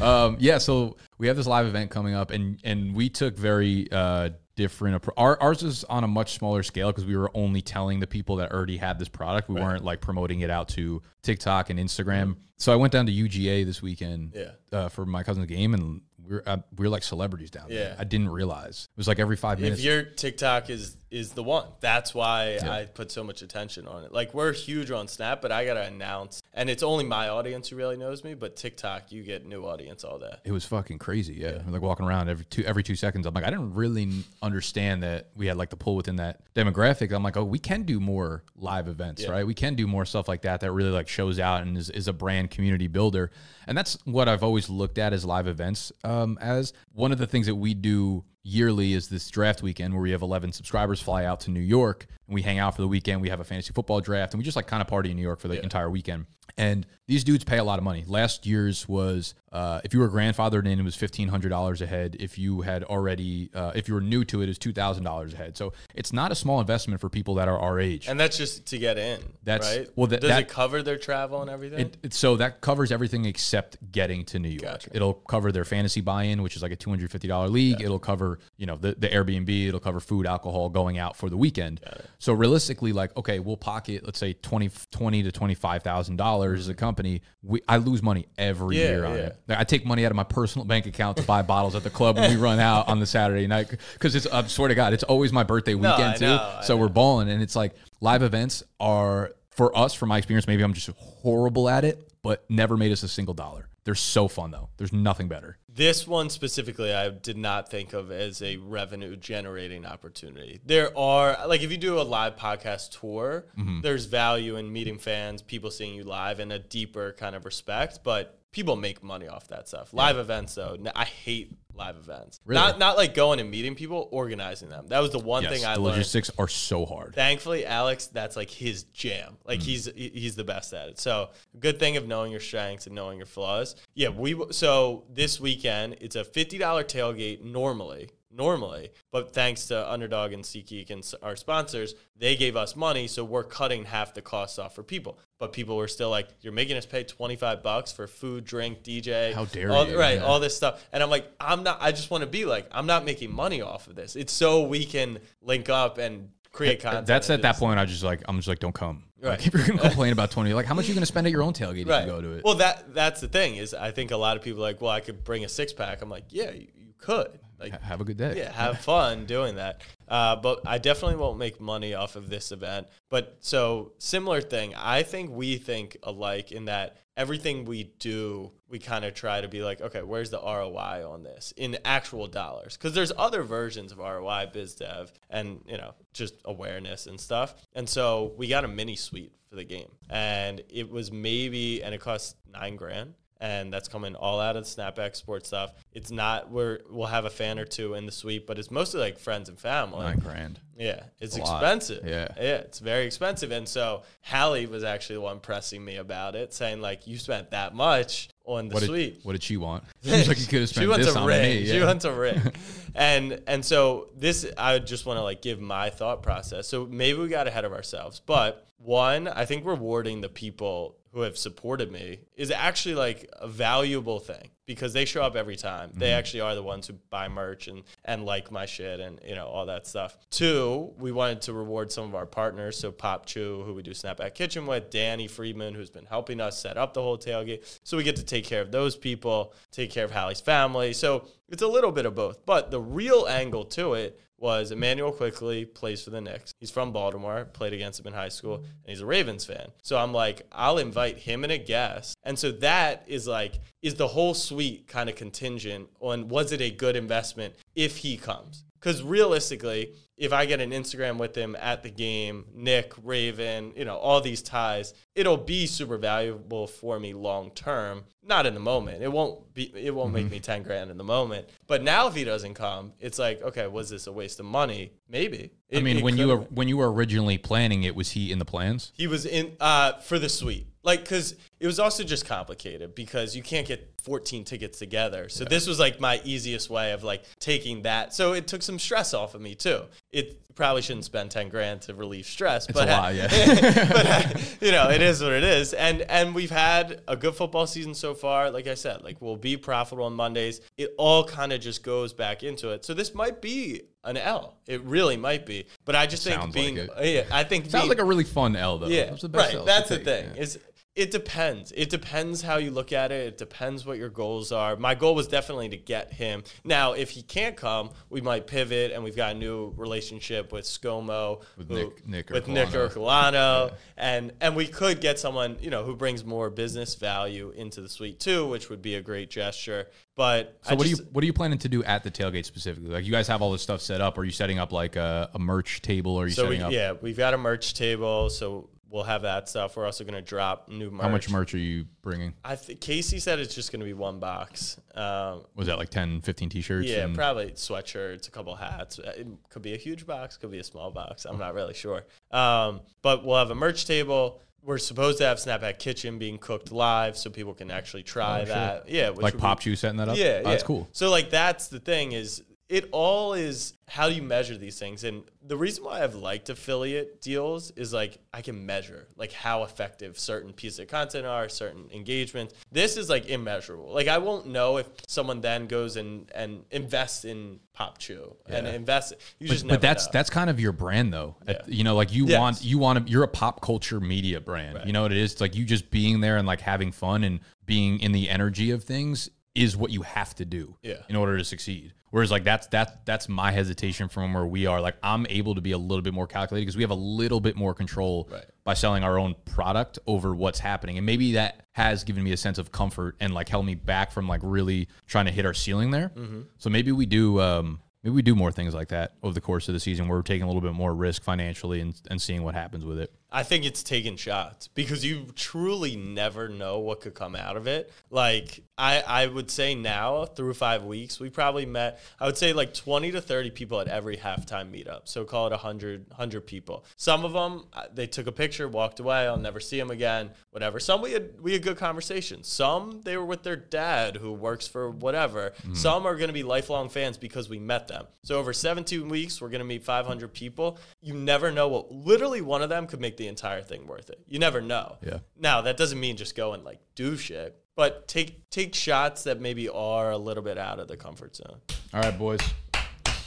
[0.00, 0.58] um, yeah.
[0.58, 5.02] So we have this live event coming up, and and we took very uh, different.
[5.02, 8.06] appro- Our, ours is on a much smaller scale because we were only telling the
[8.06, 9.48] people that already had this product.
[9.48, 12.36] We weren't like promoting it out to TikTok and Instagram.
[12.58, 14.34] So I went down to UGA this weekend.
[14.36, 14.50] Yeah.
[14.70, 17.90] Uh, for my cousin's game, and we're uh, we we're like celebrities down there.
[17.90, 17.96] Yeah.
[17.98, 19.80] I didn't realize it was like every five minutes.
[19.80, 24.04] If your TikTok is is the one, that's why I put so much attention on
[24.04, 24.12] it.
[24.12, 27.76] Like we're huge on Snap, but I gotta announce, and it's only my audience who
[27.76, 28.34] really knows me.
[28.34, 30.34] But TikTok, you get new audience all day.
[30.44, 31.34] It was fucking crazy.
[31.34, 31.62] Yeah.
[31.66, 33.26] We're, like walking around every two every two seconds.
[33.26, 37.12] I'm like, I didn't really understand that we had like the pull within that demographic.
[37.12, 39.46] I'm like, oh, we can do more live events, right?
[39.46, 42.08] We can do more stuff like that that really like shows out and is, is
[42.08, 43.30] a brand community builder.
[43.66, 45.92] And that's what I've always looked at as live events.
[46.04, 50.02] Um, as one of the things that we do yearly is this draft weekend where
[50.02, 52.88] we have 11 subscribers fly out to New York and we hang out for the
[52.88, 53.20] weekend.
[53.20, 55.22] We have a fantasy football draft and we just like kind of party in New
[55.22, 56.26] York for the entire weekend.
[56.56, 58.04] And these dudes pay a lot of money.
[58.06, 61.86] Last year's was uh, if you were grandfathered in, it was fifteen hundred dollars a
[61.86, 62.16] head.
[62.20, 65.32] If you had already, uh, if you were new to it, it's two thousand dollars
[65.32, 65.56] a head.
[65.56, 68.08] So it's not a small investment for people that are our age.
[68.08, 69.20] And that's just to get in.
[69.44, 69.88] That's- right.
[69.96, 71.80] well, that- does that- it cover their travel and everything?
[71.80, 74.62] It, it- so that covers everything except getting to New York.
[74.62, 74.90] Gotcha.
[74.92, 77.80] It'll cover their fantasy buy-in, which is like a two hundred fifty dollar league.
[77.80, 79.68] It'll cover you know the, the Airbnb.
[79.68, 81.80] It'll cover food, alcohol, going out for the weekend.
[82.20, 86.60] So realistically, like okay, we'll pocket let's say 20, 20 to twenty five thousand dollars
[86.60, 86.78] as a mm-hmm.
[86.78, 87.22] company.
[87.42, 89.20] We I lose money every Yeah, year on yeah.
[89.22, 89.36] it.
[89.48, 91.90] Like, I take money out of my personal bank account to buy bottles at the
[91.90, 94.92] club when we run out on the Saturday night because it's I swear to God,
[94.92, 96.26] it's always my birthday weekend I too.
[96.26, 100.46] know, so we're balling, and it's like live events are for us, from my experience.
[100.46, 103.66] Maybe I'm just horrible at it, but never made us a single dollar.
[103.84, 104.68] They're so fun though.
[104.76, 105.56] There's nothing better.
[105.72, 110.60] This one specifically, I did not think of as a revenue generating opportunity.
[110.64, 113.80] There are, like, if you do a live podcast tour, Mm-hmm.
[113.82, 118.00] there's value in meeting fans, people seeing you live, and a deeper kind of respect.
[118.02, 119.92] But people make money off that stuff.
[119.94, 122.40] Live events, though, I hate live events.
[122.44, 122.60] Really?
[122.60, 124.86] Not not like going and meeting people, organizing them.
[124.88, 125.96] That was the one Yes, thing I the learned.
[125.96, 127.14] logistics are so hard.
[127.14, 129.32] Thankfully, Alex, that's like his jam.
[129.32, 129.48] Mm.
[129.48, 130.98] Like he's he's the best at it.
[130.98, 133.76] So good thing of knowing your strengths and knowing your flaws.
[133.94, 138.10] Yeah, we so this weekend it's a fifty dollar tailgate normally.
[138.32, 143.24] Normally, but thanks to Underdog and SeatGeek and our sponsors, they gave us money, so
[143.24, 145.18] we're cutting half the costs off for people.
[145.40, 148.84] But people were still like, "You're making us pay twenty five bucks for food, drink,
[148.84, 150.24] DJ, How dare all, you, Right, yeah.
[150.24, 151.78] all this stuff." And I'm like, "I'm not.
[151.80, 154.14] I just want to be like, I'm not making money off of this.
[154.14, 157.80] It's so we can link up and create content." That's at that point.
[157.80, 159.04] I just like I'm just like don't come.
[159.20, 159.30] Right.
[159.30, 161.32] Like, if you're gonna complain about twenty, like how much are you gonna spend at
[161.32, 162.44] your own tailgate if you go to it?
[162.44, 164.92] Well, that that's the thing is I think a lot of people are like, well,
[164.92, 166.00] I could bring a six pack.
[166.00, 168.34] I'm like, yeah, you, you could, Like Ha- Have a good day.
[168.36, 169.82] yeah, have fun doing that.
[170.08, 172.88] Uh, but I definitely won't make money off of this event.
[173.10, 174.74] But so similar thing.
[174.74, 179.48] I think we think alike in that everything we do, we kind of try to
[179.48, 182.76] be like, okay, where's the ROI on this in actual dollars?
[182.76, 187.54] Because there's other versions of ROI, biz dev, and you know just awareness and stuff.
[187.74, 191.94] And so we got a mini suite for the game, and it was maybe, and
[191.94, 195.72] it cost nine grand and that's coming all out of the Snapback Sports stuff.
[195.92, 199.00] It's not where we'll have a fan or two in the suite, but it's mostly
[199.00, 200.00] like friends and family.
[200.00, 200.60] Nine grand.
[200.76, 201.62] Yeah, it's a lot.
[201.62, 202.06] expensive.
[202.06, 202.28] Yeah.
[202.36, 203.50] yeah, it's very expensive.
[203.50, 207.50] And so Hallie was actually the one pressing me about it, saying like, "You spent
[207.50, 209.84] that much on the What suite." did, what did she want?
[210.02, 211.60] She like, you could have she wants this a on ring.
[211.62, 211.66] me.
[211.66, 212.40] She wants a ring.
[212.94, 216.66] and and so this I just want to like give my thought process.
[216.68, 218.20] So maybe we got ahead of ourselves.
[218.24, 223.48] But one, I think rewarding the people who have supported me is actually like a
[223.48, 225.90] valuable thing because they show up every time.
[225.92, 226.18] They mm-hmm.
[226.18, 229.46] actually are the ones who buy merch and and like my shit and you know
[229.46, 230.16] all that stuff.
[230.30, 232.78] Two, we wanted to reward some of our partners.
[232.78, 236.60] So Pop Chew, who we do Snapback Kitchen with, Danny Friedman, who's been helping us
[236.60, 237.80] set up the whole tailgate.
[237.82, 240.92] So we get to take care of those people, take care of Hallie's family.
[240.92, 242.46] So it's a little bit of both.
[242.46, 246.52] But the real angle to it was Immanuel Quickley plays for the Knicks.
[246.58, 248.64] He's from Baltimore, played against him in high school, mm-hmm.
[248.64, 249.68] and he's a Ravens fan.
[249.82, 252.16] So I'm like, I'll invite him and a guest.
[252.24, 256.60] And so that is like, is the whole suite kind of contingent on was it
[256.60, 258.64] a good investment if he comes?
[258.80, 263.86] Because realistically, if I get an Instagram with him at the game, Nick, Raven, you
[263.86, 268.04] know, all these ties, it'll be super valuable for me long term.
[268.22, 269.02] Not in the moment.
[269.02, 270.32] It won't be it won't make mm-hmm.
[270.32, 271.48] me 10 grand in the moment.
[271.66, 274.92] But now if he doesn't come, it's like, okay, was this a waste of money?
[275.10, 275.50] Maybe.
[275.74, 276.54] I mean, when you were been.
[276.54, 278.92] when you were originally planning it, was he in the plans?
[278.94, 280.66] He was in uh, for the suite.
[280.82, 285.28] Like, because it was also just complicated because you can't get 14 tickets together.
[285.28, 288.14] So this was like my easiest way of like taking that.
[288.14, 289.82] So it took some stress off of me too.
[290.10, 293.28] It probably shouldn't spend 10 grand to relieve stress, It's but a lot, yeah.
[293.92, 295.74] but uh, you know, it is what it is.
[295.74, 298.50] And and we've had a good football season so far.
[298.50, 300.62] Like I said, like we'll be profitable on Mondays.
[300.78, 302.86] It all kind of just goes back into it.
[302.86, 304.54] So this might be an L.
[304.66, 305.66] It really might be.
[305.84, 308.56] But I just think being like yeah, I think Sounds being, like a really fun
[308.56, 308.86] L though.
[308.86, 309.66] yeah, That's the best right.
[309.66, 310.30] That's the thing.
[310.34, 310.40] yeah.
[310.40, 310.58] Is
[310.96, 311.72] it depends.
[311.76, 313.26] It depends how you look at it.
[313.28, 314.74] It depends what your goals are.
[314.76, 316.42] My goal was definitely to get him.
[316.64, 320.64] Now, if he can't come, we might pivot, and we've got a new relationship with
[320.64, 322.70] ScoMo, With who- Nick- Nick with Nick.
[322.70, 327.80] Ercolano, and and we could get someone you know who brings more business value into
[327.80, 329.86] the suite too, which would be a great gesture.
[330.16, 332.10] But So I what just, are you what are you planning to do at the
[332.10, 332.90] tailgate specifically?
[332.90, 334.18] Like you guys have all this stuff set up.
[334.18, 336.16] Are you setting up like a, a merch table?
[336.16, 339.04] Or are you So we, setting up yeah, we've got a merch table, so we'll
[339.04, 339.76] have that stuff.
[339.76, 341.02] We're also going to drop new merch.
[341.02, 342.34] how much merch are you bringing?
[342.44, 344.78] I think Casey said it's just going to be one box.
[344.94, 346.88] Um, Was that like 10, 15 t-shirts?
[346.88, 348.98] yeah, probably sweatshirts, a couple hats.
[348.98, 351.24] Uh, It could be a huge box, could be a small box.
[351.24, 352.04] I'm not really sure.
[352.32, 354.40] Um, but we'll have a merch table.
[354.62, 358.90] We're supposed to have Snapback Kitchen being cooked live, so people can actually try that.
[358.90, 360.18] Yeah, which like be- Pop Chew setting that up.
[360.18, 360.86] yeah, Oh, that's cool.
[360.92, 365.02] So like that's the thing is it all is how do you measure these things?
[365.02, 369.64] And the reason why I've liked affiliate deals is like I can measure like how
[369.64, 372.54] effective certain pieces of content are, certain engagements.
[372.70, 373.92] This is like immeasurable.
[373.92, 378.66] Like I won't know if someone then goes and and invests in Pop Chew and
[378.66, 378.72] Yeah.
[378.74, 379.14] invest.
[379.40, 380.10] You But, just never but that's know.
[380.12, 381.34] that's kind of your brand though.
[381.48, 381.62] Yeah.
[381.66, 382.38] You know, like you Yes.
[382.38, 384.76] want you want to you're a pop culture media brand.
[384.76, 384.86] Right.
[384.86, 385.32] You know what it is?
[385.32, 388.70] It's like you just being there and like having fun and being in the energy
[388.70, 389.28] of things
[389.60, 391.02] is what you have to do Yeah.
[391.08, 391.92] in order to succeed.
[392.10, 394.80] Whereas like that's that's that's my hesitation from where we are.
[394.80, 397.40] Like I'm able to be a little bit more calculated because we have a little
[397.40, 398.44] bit more control Right.
[398.64, 400.96] by selling our own product over what's happening.
[400.96, 404.10] And maybe that has given me a sense of comfort and like held me back
[404.10, 406.10] from like really trying to hit our ceiling there.
[406.16, 406.40] Mm-hmm.
[406.58, 409.68] So maybe we do um maybe we do more things like that over the course
[409.68, 412.42] of the season where we're taking a little bit more risk financially and, and seeing
[412.42, 413.12] what happens with it.
[413.32, 417.66] I think it's taking shots because you truly never know what could come out of
[417.66, 417.92] it.
[418.10, 422.52] Like I, I would say now through five weeks, we probably met, I would say
[422.52, 425.02] like 20 to 30 people at every halftime meetup.
[425.04, 426.84] So call it 100, 100 people.
[426.96, 429.28] Some of them, they took a picture, walked away.
[429.28, 430.80] I'll never see them again, whatever.
[430.80, 432.48] Some we had, we had good conversations.
[432.48, 435.52] Some they were with their dad who works for whatever.
[435.62, 435.74] Mm-hmm.
[435.74, 438.06] Some are going to be lifelong fans because we met them.
[438.24, 440.78] So over 17 weeks, we're going to meet 500 people.
[441.00, 444.18] You never know what, literally one of them could make the entire thing worth it.
[444.26, 444.96] You never know.
[445.06, 445.18] Yeah.
[445.38, 449.40] Now that doesn't mean just go and like do shit, but take take shots that
[449.40, 451.58] maybe are a little bit out of the comfort zone.
[451.92, 452.40] All right, boys.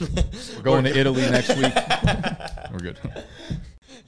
[0.00, 1.72] we're going to Italy next week.
[2.72, 2.98] we're good.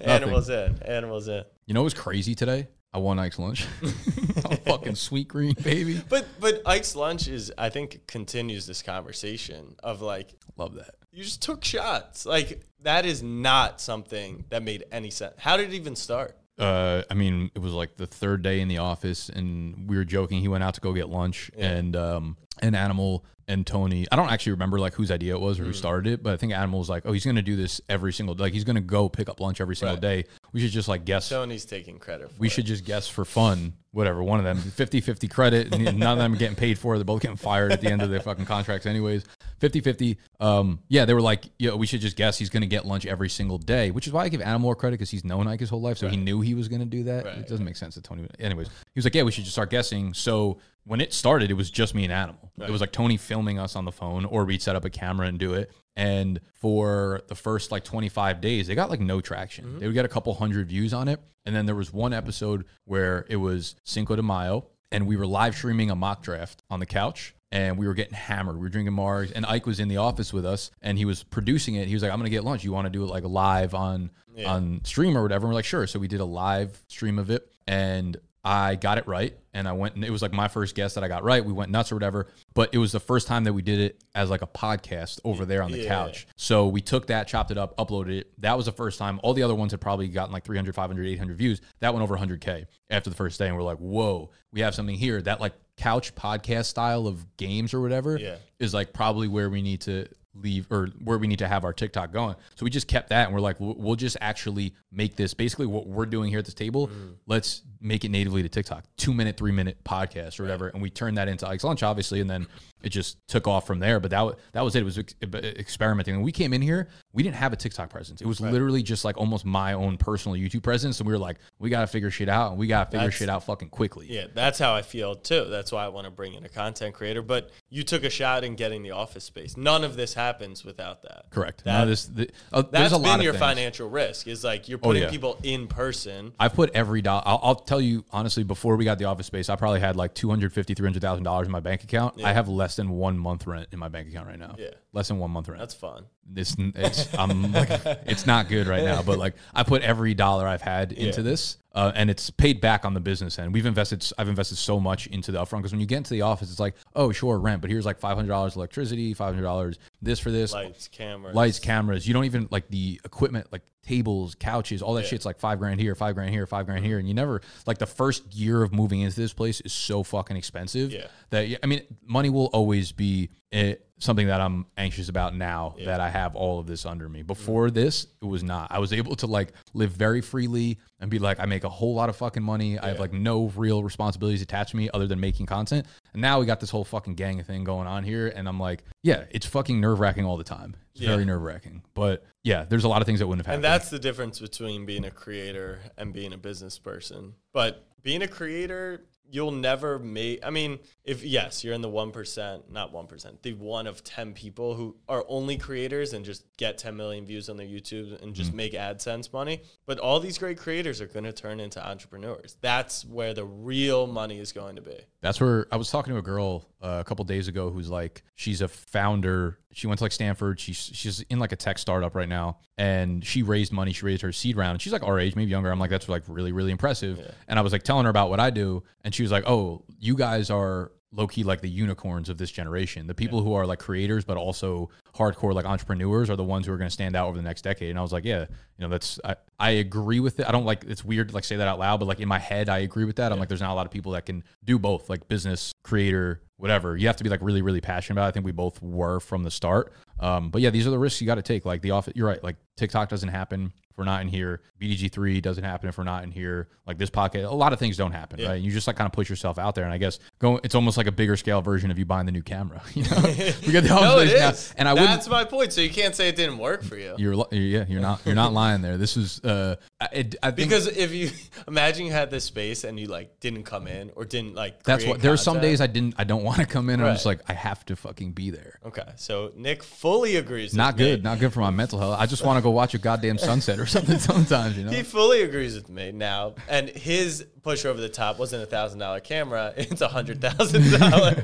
[0.01, 1.45] Animals in, animals in.
[1.67, 2.67] You know what was crazy today?
[2.93, 3.67] I won Ike's lunch.
[3.83, 6.03] I'm fucking Sweetgreen, baby.
[6.09, 10.95] But but Ike's lunch is I think continues this conversation of like Love that.
[11.17, 12.27] You just took shots.
[12.27, 15.35] Like that is not something that made any sense.
[15.39, 16.37] How did it even start?
[16.59, 20.05] Uh, I mean, it was like the third day in the office, and we were
[20.05, 20.41] joking.
[20.41, 24.07] He went out to go get lunch, and um, and Animal and Tony.
[24.11, 25.67] I don't actually remember like whose idea it was or Mm.
[25.67, 28.13] who started it, but I think Animal was like, "Oh, he's gonna do this every
[28.13, 30.01] single like he's gonna go pick up lunch every single Right.
[30.01, 30.25] day.
[30.53, 31.29] We should just like guess.
[31.29, 32.31] Tony's taking credit.
[32.33, 32.51] For we it.
[32.51, 34.23] should just guess for fun, whatever.
[34.23, 35.73] One of them 50-50 credit.
[35.75, 36.95] and None of them are getting paid for.
[36.95, 36.99] it.
[36.99, 39.25] They're both getting fired at the end of their fucking contracts, anyways.
[39.61, 40.17] 50-50.
[40.41, 43.29] Um, yeah, they were like, yeah, we should just guess he's gonna get lunch every
[43.29, 45.71] single day, which is why I give Animal more credit because he's known Ike his
[45.71, 47.25] whole life, so he knew he was gonna do that.
[47.25, 47.39] Right.
[47.39, 48.27] It doesn't make sense that Tony.
[48.39, 50.13] Anyways, he was like, yeah, we should just start guessing.
[50.15, 52.53] So when it started, it was just me and Animal.
[52.59, 55.27] It was like Tony filming us on the phone, or we'd set up a camera
[55.27, 55.71] and do it.
[55.97, 59.65] And for the first like 25 days, they got like no traction.
[59.65, 59.79] Mm-hmm.
[59.81, 61.21] They would get a couple hundred views on it.
[61.45, 65.27] And then there was one episode where it was Cinco de Mayo, and we were
[65.27, 67.35] live streaming a mock draft on the couch.
[67.53, 68.57] And we were getting hammered.
[68.57, 71.23] We were drinking Mars, and Ike was in the office with us, and he was
[71.23, 71.87] producing it.
[71.87, 72.65] He was like, "I'm gonna get lunch.
[72.65, 74.11] You want to do it like live on
[74.45, 77.31] on stream or whatever?" And we're like, "Sure." So we did a live stream of
[77.31, 78.17] it, and
[78.47, 81.03] I got it right, and I went, and it was like my first guess that
[81.03, 81.45] I got right.
[81.45, 84.05] We went nuts or whatever, but it was the first time that we did it
[84.15, 85.89] as like a podcast over there on the Yeah.
[85.89, 86.27] couch.
[86.37, 88.33] So we took that, chopped it up, uploaded it.
[88.41, 89.19] That was the first time.
[89.23, 91.61] All the other ones had probably gotten like 300, 500, 800 views.
[91.81, 93.47] That went over 100K after the first day.
[93.49, 95.21] And we're like, whoa, we have something here.
[95.23, 98.37] That like couch podcast style of games or whatever Yeah.
[98.59, 100.07] is like probably where we need to
[100.39, 102.37] leave or where we need to have our TikTok going.
[102.57, 105.65] So we just kept that and we're like, we'll we'll just actually make this basically
[105.67, 106.89] what we're doing here at this table.
[106.89, 107.15] Mm.
[107.27, 110.69] Let's make it natively to TikTok, two minute, three minute podcast or whatever.
[110.69, 112.21] And we turned that into Ike's Lunch, obviously.
[112.21, 112.47] And then
[112.83, 114.01] it just took off from there.
[114.01, 114.81] But that, that was it.
[114.81, 116.15] It was ex- experimenting.
[116.15, 118.21] And we came in here, we didn't have a TikTok presence.
[118.21, 121.01] It was literally just like almost my own personal YouTube presence.
[121.01, 123.07] And we were like, we got to figure shit out and we got to figure
[123.07, 124.07] That's- shit out fucking quickly.
[124.09, 125.47] Yeah, that's how I feel too.
[125.47, 127.23] That's why I want to bring in a content creator.
[127.23, 129.57] But you took a shot in getting the office space.
[129.57, 131.27] None of this happens without that.
[131.31, 131.65] Correct.
[131.65, 133.43] That- None this, the, uh, That's there's a lot been of your things.
[133.43, 134.29] Oh, financial risk.
[134.29, 135.11] Is like you're putting yeah.
[135.11, 136.33] people in person.
[136.39, 137.23] I've put every dollar.
[137.27, 138.45] I'll, I'll tell you honestly.
[138.45, 141.03] Before we got the office space, I probably had like two hundred fifty, three hundred
[141.03, 142.23] thousand dollars in my bank account.
[142.23, 144.55] I have less than one month rent in my bank account right now.
[144.59, 144.71] Yeah.
[144.93, 145.61] less than one month rent.
[145.61, 146.07] That's fun.
[146.29, 146.55] This.
[146.59, 147.69] It's I'm like
[148.07, 149.03] it's not good right now.
[149.03, 151.25] But like I put every dollar I've had into Yeah.
[151.31, 153.53] this, uh, and it's paid back on the business end.
[153.53, 154.05] We've invested.
[154.19, 156.61] I've invested so much into the upfront because when you get into the office, it's
[156.61, 160.19] like oh sure rent, but here's like five hundred dollars electricity, five hundred dollars this
[160.19, 162.07] for this, Lights, cameras, lights, cameras.
[162.07, 165.11] You don't even like the equipment, like tables, couches, all that Yeah.
[165.11, 167.79] shit's like five grand here, five grand here, five grand here, and you never like
[167.79, 171.07] the first year of moving into this place is so fucking expensive Yeah.
[171.31, 176.01] that I mean, money will always be eh, something that I'm anxious about now that
[176.01, 177.23] I have all of this under me.
[177.23, 178.69] Before this, it was not.
[178.71, 181.95] I was able to like live very freely and be like, I make a whole
[181.95, 182.79] lot of fucking money.
[182.79, 185.87] I have like no real responsibilities attached to me other than making content.
[186.13, 188.85] And now we got this whole fucking gang thing going on here, and I'm like,
[189.03, 190.77] yeah, it's fucking nerve wracking all the time.
[190.93, 191.11] It's Yeah.
[191.11, 191.83] very nerve wracking.
[191.95, 193.65] But yeah, there's a lot of things that wouldn't have happened.
[193.67, 197.35] And that's the difference between being a creator and being a business person.
[197.53, 200.45] But being a creator, you'll never make.
[200.45, 204.03] I mean, if yes, you're in the one percent, not one percent, the one of
[204.05, 208.21] ten people who are only creators and just get 10 million views on their YouTube
[208.23, 208.57] and just mm.
[208.57, 209.63] make AdSense money.
[209.85, 212.57] But all these great creators are going to turn into entrepreneurs.
[212.61, 214.99] That's where the real money is going to be.
[215.27, 218.23] That's where I was talking to a girl uh, a couple days ago who's like,
[218.37, 219.59] she's a founder.
[219.73, 220.61] She went to like Stanford.
[220.61, 223.93] She's she's in like a tech startup right now, and she raised money.
[223.93, 224.73] She raised her seed round.
[224.73, 225.71] And she's like our age, maybe younger.
[225.71, 227.19] I'm like, that's like really really impressive.
[227.49, 229.83] And I was like telling her about what I do, and she was like, oh,
[229.99, 233.07] you guys are low key like the unicorns of this generation.
[233.07, 236.73] The people who are like creators, but also hardcore like entrepreneurs are the ones who
[236.73, 237.91] are going to stand out over the next decade.
[237.91, 240.49] And I was like, yeah, you know, that's, I, I agree with it.
[240.49, 242.39] I don't like, it's weird to like say that out loud, but like in my
[242.39, 243.33] head, I agree with that.
[243.33, 246.43] I'm like, there's not a lot of people that can do both like business, creator,
[246.59, 246.97] whatever.
[246.97, 248.29] You have to be like really, really passionate about it.
[248.29, 249.93] I think we both were from the start.
[250.19, 251.65] Um, but yeah, these are the risks you got to take.
[251.65, 252.43] Like the office, you're right.
[252.43, 254.61] Like TikTok doesn't happen if we're not in here.
[254.81, 256.69] BDG3 doesn't happen if we're not in here.
[256.87, 258.57] Like this podcast, a lot of things don't happen, right?
[258.57, 259.85] And you just like kind of push yourself out there.
[259.85, 262.33] And I guess go, it's almost like a bigger scale version of you buying the
[262.33, 262.83] new camera.
[262.95, 263.17] You know,
[263.67, 264.73] we got the No, it now, is.
[264.77, 265.11] and I wouldn't.
[265.11, 265.73] That's my point.
[265.73, 267.15] So you can't say it didn't work for you.
[267.19, 268.97] You're yeah, you're not you're not lying there.
[268.97, 269.77] This is uh,
[270.13, 271.31] it, I think Because if you
[271.69, 275.05] imagine you had this space and you like didn't come in or didn't like that's
[275.05, 275.21] what.
[275.21, 277.01] There are some days I didn't I don't want to come in.
[277.01, 278.79] I'm just like I have to fucking be there.
[278.87, 280.73] Okay, so Nick fully agrees.
[280.73, 281.11] Not with me.
[281.17, 282.17] good, not good for my mental health.
[282.21, 284.79] I just want to go watch a goddamn sunset or something sometimes.
[284.79, 284.93] You know.
[284.93, 289.01] He fully agrees with me now, and his push over the top wasn't a thousand
[289.01, 291.35] dollar camera; it's a hundred thousand dollar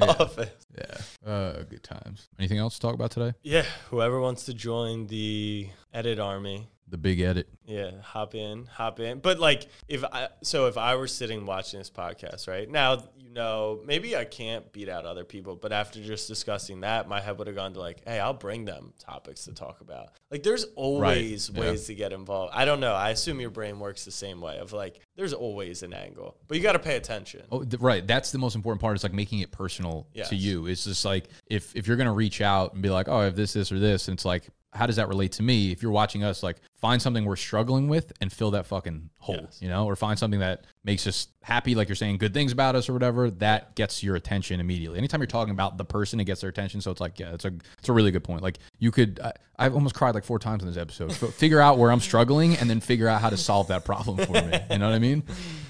[0.00, 0.50] office.
[0.78, 1.28] Yeah.
[1.30, 2.28] Uh, good times.
[2.38, 3.34] Anything else to talk about today?
[3.42, 7.48] Yeah, whoever wants to join the edit army, The big edit.
[7.66, 9.18] yeah, hop in, hop in.
[9.18, 13.02] But like, if I so if I were sitting watching this podcast right now,
[13.32, 17.38] know, maybe I can't beat out other people, but after just discussing that, my head
[17.38, 20.10] would have gone to like, hey, I'll bring them topics to talk about.
[20.30, 21.60] Like, there's always yeah.
[21.60, 22.52] ways to get involved.
[22.54, 22.94] I don't know.
[22.94, 24.58] I assume your brain works the same way.
[24.58, 27.42] Of like, there's always an angle, but you got to pay attention.
[27.50, 28.06] Oh, th- right.
[28.06, 28.96] That's the most important part.
[28.96, 30.28] Is like making it personal Yes.
[30.28, 30.66] to you.
[30.66, 33.36] It's just like if if you're gonna reach out and be like, oh, I have
[33.36, 35.70] this, this, or this, and it's like, how does that relate to me?
[35.70, 39.36] If you're watching us, like, find something we're struggling with and fill that fucking hole,
[39.42, 39.58] Yes.
[39.60, 42.74] you know, or find something that makes us happy, like you're saying good things about
[42.74, 43.30] us or whatever.
[43.30, 44.96] That gets your attention immediately.
[44.98, 46.80] Anytime you're talking about the person, it gets their attention.
[46.80, 48.42] So it's like, yeah, it's a it's a really good point.
[48.42, 51.12] Like you could, I, I've almost cried like four times in this episode.
[51.12, 54.16] So figure out where I'm struggling and then figure out how to solve that problem
[54.18, 54.58] for me.
[54.70, 55.22] You know what I mean?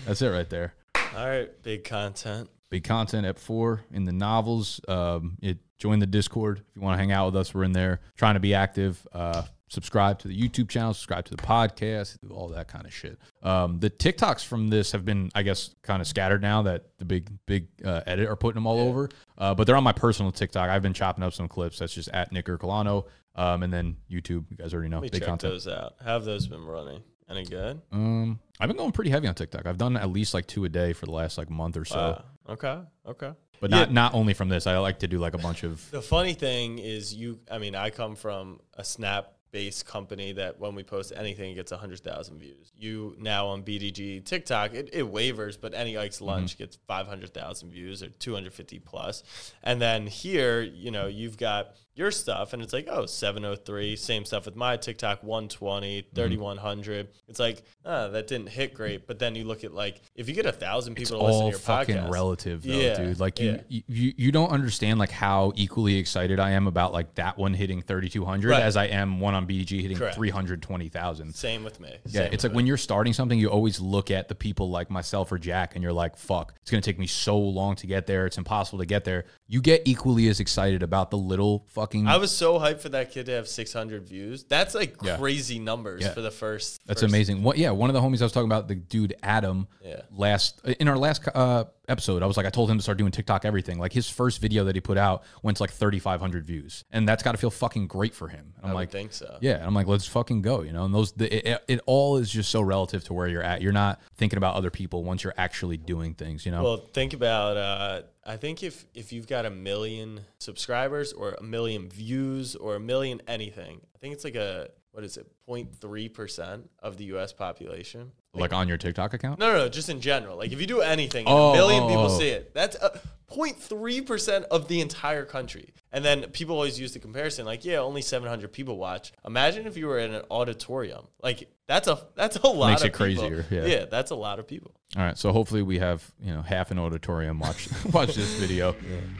[0.07, 0.75] That's it right there
[1.17, 2.49] All right, big content.
[2.71, 4.81] big content at four in the novels.
[4.87, 7.53] Um, it join the Discord if you want to hang out with us.
[7.53, 9.05] We're in there trying to be active.
[9.13, 13.19] Uh, subscribe to the YouTube channel, subscribe to the podcast, all that kind of shit.
[13.43, 17.05] Um, the TikToks from this have been, I guess, kind of scattered now that the
[17.05, 19.09] big big uh, edit are putting them all over.
[19.37, 20.71] Uh, but they're on my personal TikTok.
[20.71, 21.81] I've been chopping up some clips.
[21.81, 23.07] That's just at Nick Ercolano.
[23.35, 25.53] Um, and then YouTube, you guys already know, Let me big check content.
[25.53, 25.95] those out.
[26.05, 27.03] Have those been running?
[27.29, 27.81] Any good?
[27.91, 29.67] Um, I've been going pretty heavy on TikTok.
[29.67, 31.97] I've done at least like two a day for the last like month or so.
[31.97, 32.25] Wow.
[32.51, 32.79] Okay.
[33.09, 33.33] Okay.
[33.63, 33.79] But Yeah.
[33.79, 34.67] not not only from this.
[34.67, 37.39] I like to do like a bunch of The funny thing is, you.
[37.49, 41.55] I mean, I come from a Snap based company that when we post anything, it
[41.55, 42.73] gets hundred thousand views.
[42.77, 46.25] You now on BDG TikTok, it, it wavers, but any Ike's mm-hmm.
[46.25, 49.23] lunch gets five hundred thousand views or two hundred fifty plus.
[49.63, 54.25] And then here, you know, you've got your stuff, and it's like, oh, 703, same
[54.25, 57.09] stuff with my TikTok, 120, 3100.
[57.29, 59.07] It's like, ah, that didn't hit great.
[59.07, 61.41] But then you look at like, if you get a thousand it's people to listen
[61.41, 63.21] to all your fucking podcast, relative though, Yeah, dude.
[63.21, 63.81] Like you, yeah.
[63.89, 67.83] you you don't understand like how equally excited I am about like that one hitting
[67.83, 68.63] 3200 Right.
[68.63, 71.35] as I am one on BDG hitting 320,000.
[71.35, 71.97] Same with me.
[72.07, 75.31] Yeah, it's like when you're starting something, you always look at the people like myself
[75.33, 78.27] or Jack, and you're like, "Fuck, it's gonna take me so long to get there.
[78.27, 82.07] It's impossible to get there." You get equally as excited about the little fucking.
[82.07, 84.45] I was so hyped for that kid to have 600 views.
[84.45, 85.17] That's like Yeah.
[85.17, 86.13] crazy numbers Yeah.
[86.15, 86.81] for the first.
[86.87, 87.43] That's first- amazing.
[87.43, 87.59] What?
[87.59, 89.67] Yeah, one of the homies I was talking about, the dude Adam.
[89.85, 90.03] Yeah.
[90.13, 93.11] Last in our last uh, episode, I was like, I told him to start doing
[93.11, 93.79] TikTok everything.
[93.79, 97.23] Like his first video that he put out went to like 3,500 views, and that's
[97.23, 98.53] got to feel fucking great for him.
[98.57, 99.39] And I'm I would like, think so.
[99.41, 99.57] yeah.
[99.57, 100.63] And I'm like, let's fucking go.
[100.63, 103.43] You know, and those the, it, it all is just so relative to where you're
[103.43, 103.61] at.
[103.63, 106.47] You're not thinking about other people once you're actually doing things.
[106.47, 106.63] You know.
[106.63, 107.57] Well, think about.
[107.57, 112.77] Uh, I think if if you've got a million subscribers or a million views or
[112.77, 117.33] a million anything, think it's like a what is it, 0.3 percent of the U.S.
[117.33, 118.13] population.
[118.35, 119.39] like on your TikTok account.
[119.39, 120.37] No, no, no, just in general.
[120.37, 122.19] Like if you do anything, Oh, a million oh, people oh.
[122.19, 122.53] see it.
[122.53, 123.01] That's a
[123.31, 125.73] 0.3 percent of the entire country.
[125.93, 129.13] And then people always use the comparison, like, yeah, only 700 people watch.
[129.27, 131.07] Imagine if you were in an auditorium.
[131.23, 132.71] Like that's a that's a lot.
[132.71, 133.65] Makes of it crazier, yeah.
[133.65, 134.75] yeah, that's a lot of people.
[134.97, 138.75] All right, so hopefully we have you know half an auditorium watch watch this video.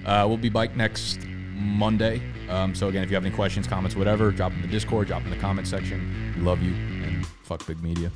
[0.05, 1.19] Uh, we'll be back next
[1.55, 2.23] Monday.
[2.49, 5.25] Um, so again, if you have any questions, comments, whatever, drop in the Discord, drop
[5.25, 6.35] in the comment section.
[6.37, 8.11] We love you and fuck big media.